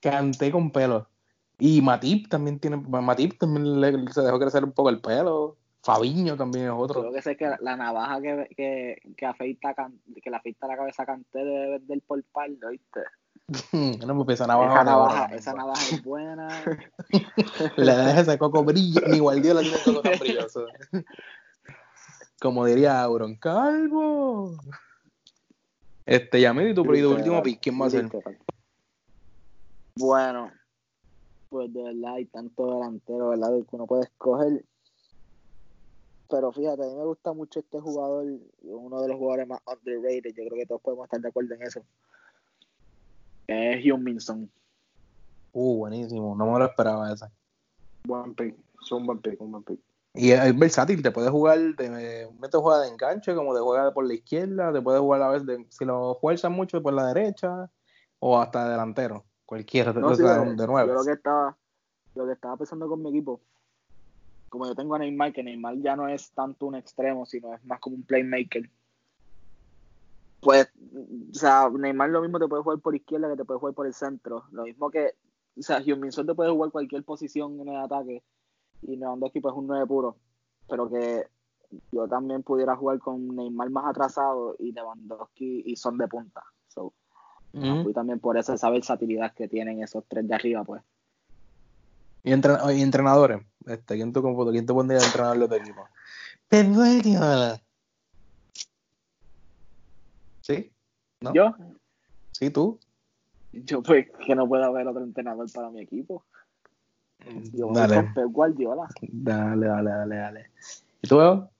[0.00, 1.08] Canté con pelo.
[1.58, 5.56] Y Matip también tiene, Matip también le- se dejó crecer un poco el pelo.
[5.88, 7.00] Fabiño también es otro.
[7.00, 9.74] creo que sé que la navaja que, que, que afeita
[10.22, 13.00] que le afeita la cabeza a Canté debe vender por par, ¿viste?
[14.06, 16.48] no, pues esa navaja, esa navaja, oro, esa navaja es buena.
[17.78, 20.66] Le deja ese coco brillo, ni Guardiola tiene coco tan brilloso.
[22.42, 24.58] Como diría Auron, calvo.
[26.04, 28.10] Este, ya me y tu último pick, ¿quién va a ser?
[29.96, 30.52] Bueno,
[31.48, 33.52] pues de verdad hay tanto delantero, ¿verdad?
[33.70, 34.62] que uno puede escoger.
[36.28, 38.26] Pero fíjate, a mí me gusta mucho este jugador,
[38.62, 41.62] uno de los jugadores más underrated, yo creo que todos podemos estar de acuerdo en
[41.62, 41.82] eso.
[43.46, 44.46] Es Hyun Min Sung.
[45.52, 47.32] Uh, buenísimo, no me lo esperaba esa.
[48.04, 48.54] Buen pick.
[48.82, 49.80] Es un buen pick, un buen pick.
[50.14, 51.88] Y es, versátil, te puede jugar, te
[52.38, 55.46] mete juega de enganche, como te juega por la izquierda, te puede jugar a veces,
[55.46, 57.70] de, si lo fuerzas mucho, por la derecha,
[58.18, 60.88] o hasta de delantero, cualquiera, No, sí, yo- de nueve.
[60.88, 61.56] Yo lo que estaba,
[62.14, 63.40] lo que estaba pensando con mi equipo,
[64.48, 67.64] como yo tengo a Neymar, que Neymar ya no es tanto un extremo, sino es
[67.64, 68.70] más como un playmaker.
[70.40, 70.68] Pues,
[71.30, 73.86] o sea, Neymar lo mismo te puede jugar por izquierda que te puede jugar por
[73.86, 74.44] el centro.
[74.52, 75.14] Lo mismo que,
[75.56, 78.22] o sea, Hyun te puede jugar cualquier posición en el ataque
[78.82, 80.16] y Lewandowski pues es un 9 puro.
[80.68, 81.26] Pero que
[81.92, 86.44] yo también pudiera jugar con Neymar más atrasado y Lewandowski y Son de punta.
[86.68, 86.94] So,
[87.52, 87.82] Ujú.
[87.84, 90.82] Fui también por eso, esa versatilidad que tienen esos tres de arriba, pues.
[92.28, 94.22] Y, entre- y entrenadores, este, ¿quién tú,
[94.52, 95.88] quién tú pondrías de entrenador de tu equipo?
[96.46, 97.62] Pep Guardiola.
[100.42, 100.70] ¿Sí?
[101.22, 101.32] ¿No?
[101.32, 101.56] Yo,
[102.32, 102.78] ¿Sí, tú?
[103.50, 106.26] yo pues que no puedo haber otro entrenador para mi equipo.
[107.54, 108.88] Yo voy Dale, con Pep Guardiola.
[109.00, 110.50] dale, dale, dale, dale.
[111.00, 111.50] ¿Y tú, Evo?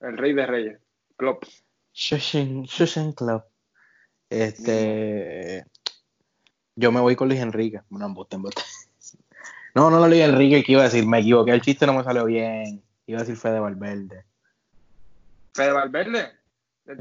[0.00, 0.80] El rey de reyes.
[1.16, 1.44] Klopp.
[1.94, 3.42] Shushin, Shushin Club.
[4.28, 5.64] Este.
[6.76, 7.80] Yo me voy con Luis Enrique.
[7.88, 8.62] Bueno, embuste, embuste.
[9.74, 11.06] No, no lo Luis Enrique que iba a decir.
[11.06, 11.52] Me equivoqué.
[11.52, 12.82] El chiste no me salió bien.
[13.06, 14.24] Iba a decir Fede Valverde.
[15.54, 16.32] Fede Valverde.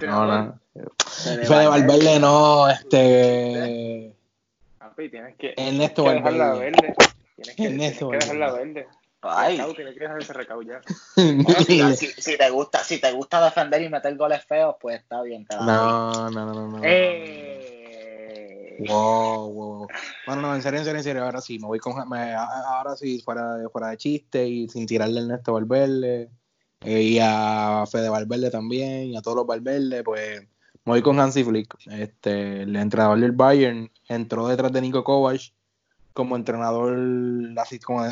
[0.02, 0.60] No, no.
[1.06, 2.70] Fede Fede Valverde no.
[2.70, 4.16] Este.
[4.80, 6.96] Papi, tienes que, Ernesto tienes que dejarla verde.
[7.36, 8.74] Tienes que, Ernesto tienes que dejarla Valverde.
[8.74, 8.88] verde.
[9.28, 9.58] Ay.
[9.58, 10.82] Recau, tienes que dejar ese recau ya.
[11.16, 15.02] Bueno, si, si- si te gusta, si te gusta defender y meter goles feos, pues
[15.02, 15.46] está bien.
[15.48, 15.56] te.
[15.58, 16.68] No, no, no, no.
[16.78, 16.82] no.
[16.84, 17.55] Eh.
[18.78, 19.88] Wow, wow.
[20.26, 21.24] Bueno, no, en serio, en serio, en serio.
[21.24, 21.94] Ahora sí, me voy con.
[22.10, 26.30] me- ahora sí, fuera de, fuera de chiste y sin tirarle a Ernesto Valverde.
[26.82, 29.12] eh, y a Fede Valverde también.
[29.12, 30.42] Y a todos los Valverde, pues.
[30.42, 31.76] Me voy con Hansi Flick.
[31.88, 35.42] Este, el entrenador del Bayern entró detrás de Nico Kovac
[36.14, 36.98] como entrenador,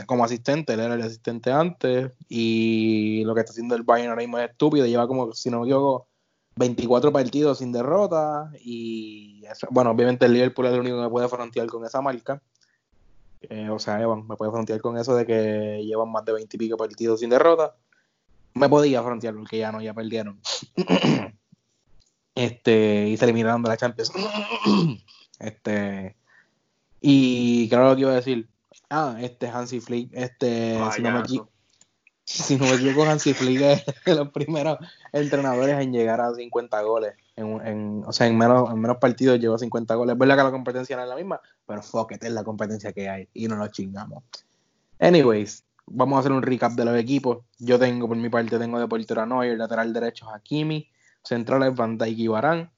[0.05, 0.73] como, asistente.
[0.73, 2.11] Él era el asistente antes.
[2.29, 4.85] Y lo que está haciendo el Bayern ahora mismo es estúpido.
[4.85, 5.67] Lleva como, si no me
[6.55, 11.09] 24 partidos sin derrota y eso- bueno, obviamente el Liverpool es el único que me
[11.09, 12.41] puede frontear con esa marca.
[13.41, 16.55] Eh, o sea, Evan me puede frontear con eso de que llevan más de 20
[16.55, 17.75] y pico partidos sin derrota.
[18.53, 20.39] Me podía frontear porque ya no, ya perdieron.
[22.35, 24.11] este, y se eliminaron de la Champions.
[25.39, 26.15] este,
[27.01, 28.49] y claro lo que iba a decir.
[28.89, 31.51] Ah, este Hansi Flick, este, si no me equivoco,
[32.41, 33.83] si no me equivoco, Hansi Flick es
[34.15, 34.77] los primeros
[35.11, 37.13] entrenadores en llegar a 50 goles.
[37.35, 40.13] En, en- o sea, en menos, en menos partidos llegó a 50 goles.
[40.13, 42.91] Es verdad que la competencia no es la misma, pero fuck it, es la competencia
[42.93, 44.23] que hay y no nos chingamos.
[44.99, 47.39] Anyways, vamos a hacer un recap de los equipos.
[47.59, 50.87] Yo tengo, por mi parte, tengo de portero Neuer, lateral derecho Hakimi,
[51.23, 52.69] centrales Van Dijk y Varane,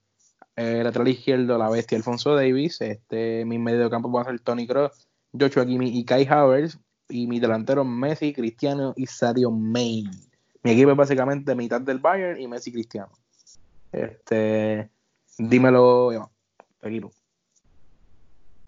[0.56, 4.66] eh, lateral izquierdo la bestia Alfonso Davis, este, mi medio campo va a ser Tony
[4.66, 6.80] Kroos, Joshua Kimi y Kai Havertz,
[7.10, 10.12] y mi delantero Messi, Cristiano y Sadio Mane.
[10.64, 13.12] Mi equipo es básicamente mitad del Bayern y Messi Cristiano.
[13.92, 14.90] Este,
[15.38, 16.32] dímelo,
[16.80, 17.12] tu equipo.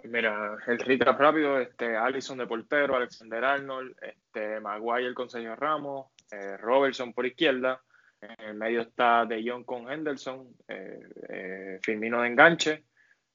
[0.04, 6.08] Mira, el recap rápido, este, Allison de portero, Alexander Arnold, este, Maguire con Sergio Ramos,
[6.32, 7.82] eh, Robertson por izquierda,
[8.22, 12.84] En el medio está De Jong con Henderson, eh, eh, Firmino de enganche.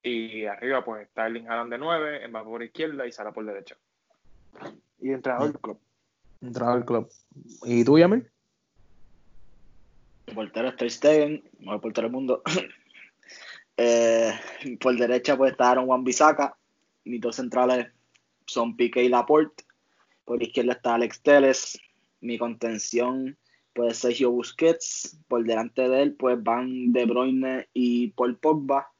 [0.02, 3.76] Y arriba pues está Erling Haaland de 9, Mbappé por izquierda y Sala por derecha.
[5.02, 5.78] Y entrenador del club.
[6.40, 7.10] Entrenador del club.
[7.64, 8.30] ¿Y tú, Yamil?
[10.26, 12.42] El portero es Ter Stegen, mejor portero del mundo.
[13.76, 14.32] eh,
[14.80, 16.56] por derecha pues está Aaron Wan Bissaka.
[17.04, 17.88] Mis dos centrales
[18.46, 19.64] son Pique y Laporte.
[20.24, 21.78] Por izquierda está Alex Teles.
[22.20, 23.36] Mi contención
[23.72, 25.18] pues Sergio Busquets.
[25.26, 28.92] Por delante de él pues van De Bruyne y Paul Pogba.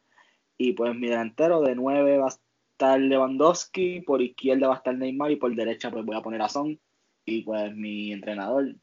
[0.58, 2.38] Y pues mi delantero de 9 va a
[2.82, 4.00] estar Lewandowski.
[4.00, 5.30] Por izquierda va a estar Neymar.
[5.30, 6.78] Y por derecha pues voy a poner a Son.
[7.24, 8.74] Y pues mi entrenador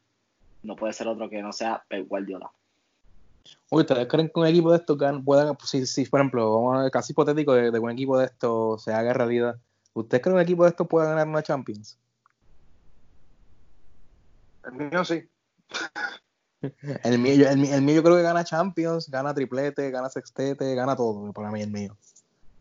[0.62, 2.50] no puede ser otro que no sea Pep Guardiola.
[3.70, 6.82] Uy, ¿ustedes creen que un equipo de estos puedan, si, si por ejemplo, vamos a
[6.82, 9.56] ver, casi hipotético de, de un equipo de estos se haga realidad,
[9.94, 11.98] ¿ustedes creen que un equipo de estos pueda ganar una Champions?
[14.64, 15.22] El mío sí.
[17.04, 20.94] El mío, el, el mío yo creo que gana Champions, gana triplete, gana sextete, gana
[20.94, 21.96] todo, para mí el mío.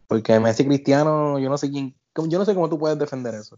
[0.10, 3.56] Porque Messi Cristiano, yo no sé quién, yo no sé cómo tú puedes defender eso.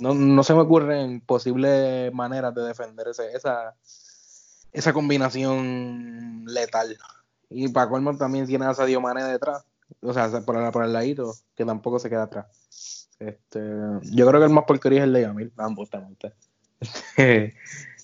[0.00, 3.74] No, no se me ocurren posibles maneras de defender esa,
[4.72, 6.96] esa combinación letal.
[7.50, 9.62] Y para también tiene a Sadio detrás.
[10.00, 13.08] O sea, por el, por ladito, que tampoco se queda atrás.
[13.18, 13.60] Este,
[14.04, 16.32] yo creo que el más porquería es el de Yamil, justamente.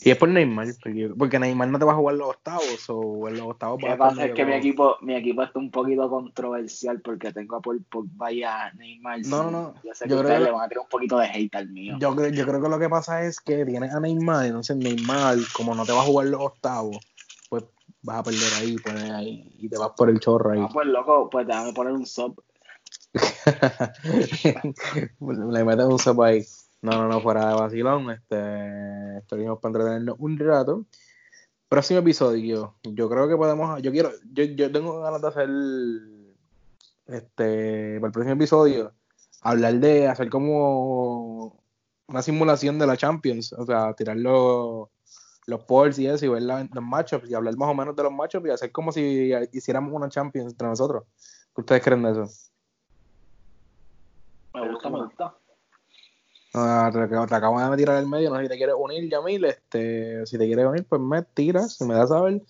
[0.01, 3.29] y es por Neymar, porque, porque, Neymar no te va a jugar los octavos, o
[3.29, 6.09] en los octavos Lo que pasa es que mi equipo, mi equipo está un poquito
[6.09, 9.21] controversial porque tengo a Paul Pogba y a Neymar.
[9.27, 9.75] No, no, no.
[9.85, 11.97] Yo sé que yo ustedes le van a tirar un poquito de hate al mío.
[12.01, 15.37] Yo creo, yo creo que lo que pasa es que tienes a Neymar, entonces Neymar,
[15.53, 16.99] como no te va a jugar los octavos,
[17.49, 17.65] pues
[18.03, 20.61] vas a perder ahí, pues ahí, y te vas por el chorro ahí.
[20.63, 22.43] Ah, pues loco, pues déjame poner un sub.
[25.29, 26.45] le metes un sub ahí.
[26.81, 28.11] No, no, no, fuera de vacilón.
[28.11, 30.87] Este, estuvimos para entretenernos un rato.
[31.69, 32.77] Próximo episodio.
[32.85, 33.83] Yo creo que podemos.
[33.83, 34.11] Yo quiero.
[34.33, 35.49] Yo, yo tengo ganas de hacer.
[37.07, 37.97] Este.
[37.97, 38.95] Para el próximo episodio.
[39.43, 41.63] Hablar de hacer como.
[42.07, 43.53] Una simulación de la Champions.
[43.53, 44.89] O sea, tirar los,
[45.47, 46.27] los polls y eso.
[46.27, 47.29] Y ver los matchups.
[47.29, 48.47] Y hablar más o menos de los matchups.
[48.47, 51.05] Y hacer como si hiciéramos una Champions entre nosotros.
[51.55, 52.29] ¿Qué ustedes creen de eso?
[54.55, 55.35] Me gusta, me gusta.
[56.59, 60.27] Uh, te, acabo de tirar el medio, no sé si te quieres unir, Yamil, este,
[60.27, 62.43] si te quieres unir, pues me tiras, me das a saber.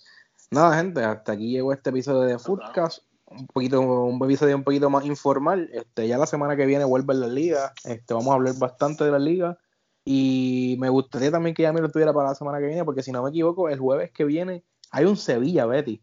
[0.51, 4.89] Nada, gente, hasta aquí llegó este episodio de Footcast, un poquito, un episodio un poquito
[4.89, 5.69] más informal.
[5.75, 9.11] Este, ya la semana que viene vuelve la liga, este, vamos a hablar bastante de
[9.11, 9.59] la liga.
[10.07, 13.13] Y me gustaría también que Yamil lo tuviera para la semana que viene, porque si
[13.13, 16.01] no me equivoco, el jueves que viene hay un Sevilla Betty.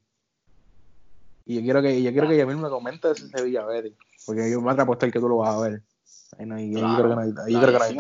[1.46, 3.96] Y yo quiero que, yo quiero que Yamil me comente ese Sevilla Betty,
[4.28, 5.82] porque yo me voy a apostar que tú lo vas a ver.
[6.38, 7.98] Ahí no, claro, hay, ahí hay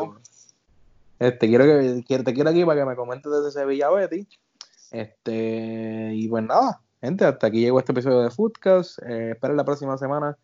[1.20, 4.28] Este, quiero que, te quiero aquí para que me comentes desde Sevilla Betty.
[4.92, 9.00] Este, y pues nada, gente, hasta aquí llegó este episodio de Foodcast.
[9.04, 10.38] Eh, esperen la próxima semana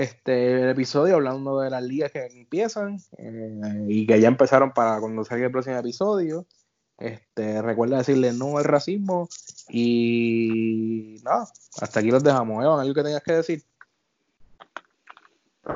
[0.00, 5.00] este el episodio hablando de las ligas que empiezan eh, y que ya empezaron para
[5.00, 6.46] cuando salga el próximo episodio.
[6.98, 9.28] Este, recuerda decirle no al racismo
[9.68, 11.48] y nada,
[11.80, 12.62] hasta aquí los dejamos.
[12.62, 13.64] Evan, ¿algo que tengas que decir?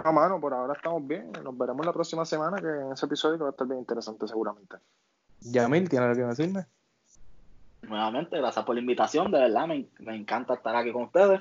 [0.02, 1.30] No, mano, por ahora estamos bien.
[1.42, 4.76] Nos veremos la próxima semana, que en ese episodio va a estar bien interesante seguramente.
[5.40, 6.66] Yamil, ¿tienes algo que decirme?
[7.82, 11.40] Nuevamente, gracias por la invitación, de verdad, me, me encanta estar aquí con ustedes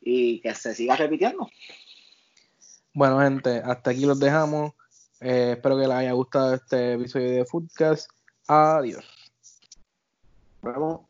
[0.00, 1.48] y que se siga repitiendo.
[2.92, 4.72] Bueno, gente, hasta aquí los dejamos.
[5.20, 8.10] Eh, espero que les haya gustado este episodio de Foodcast.
[8.48, 9.04] Adiós.
[10.62, 11.00] Nos vemos.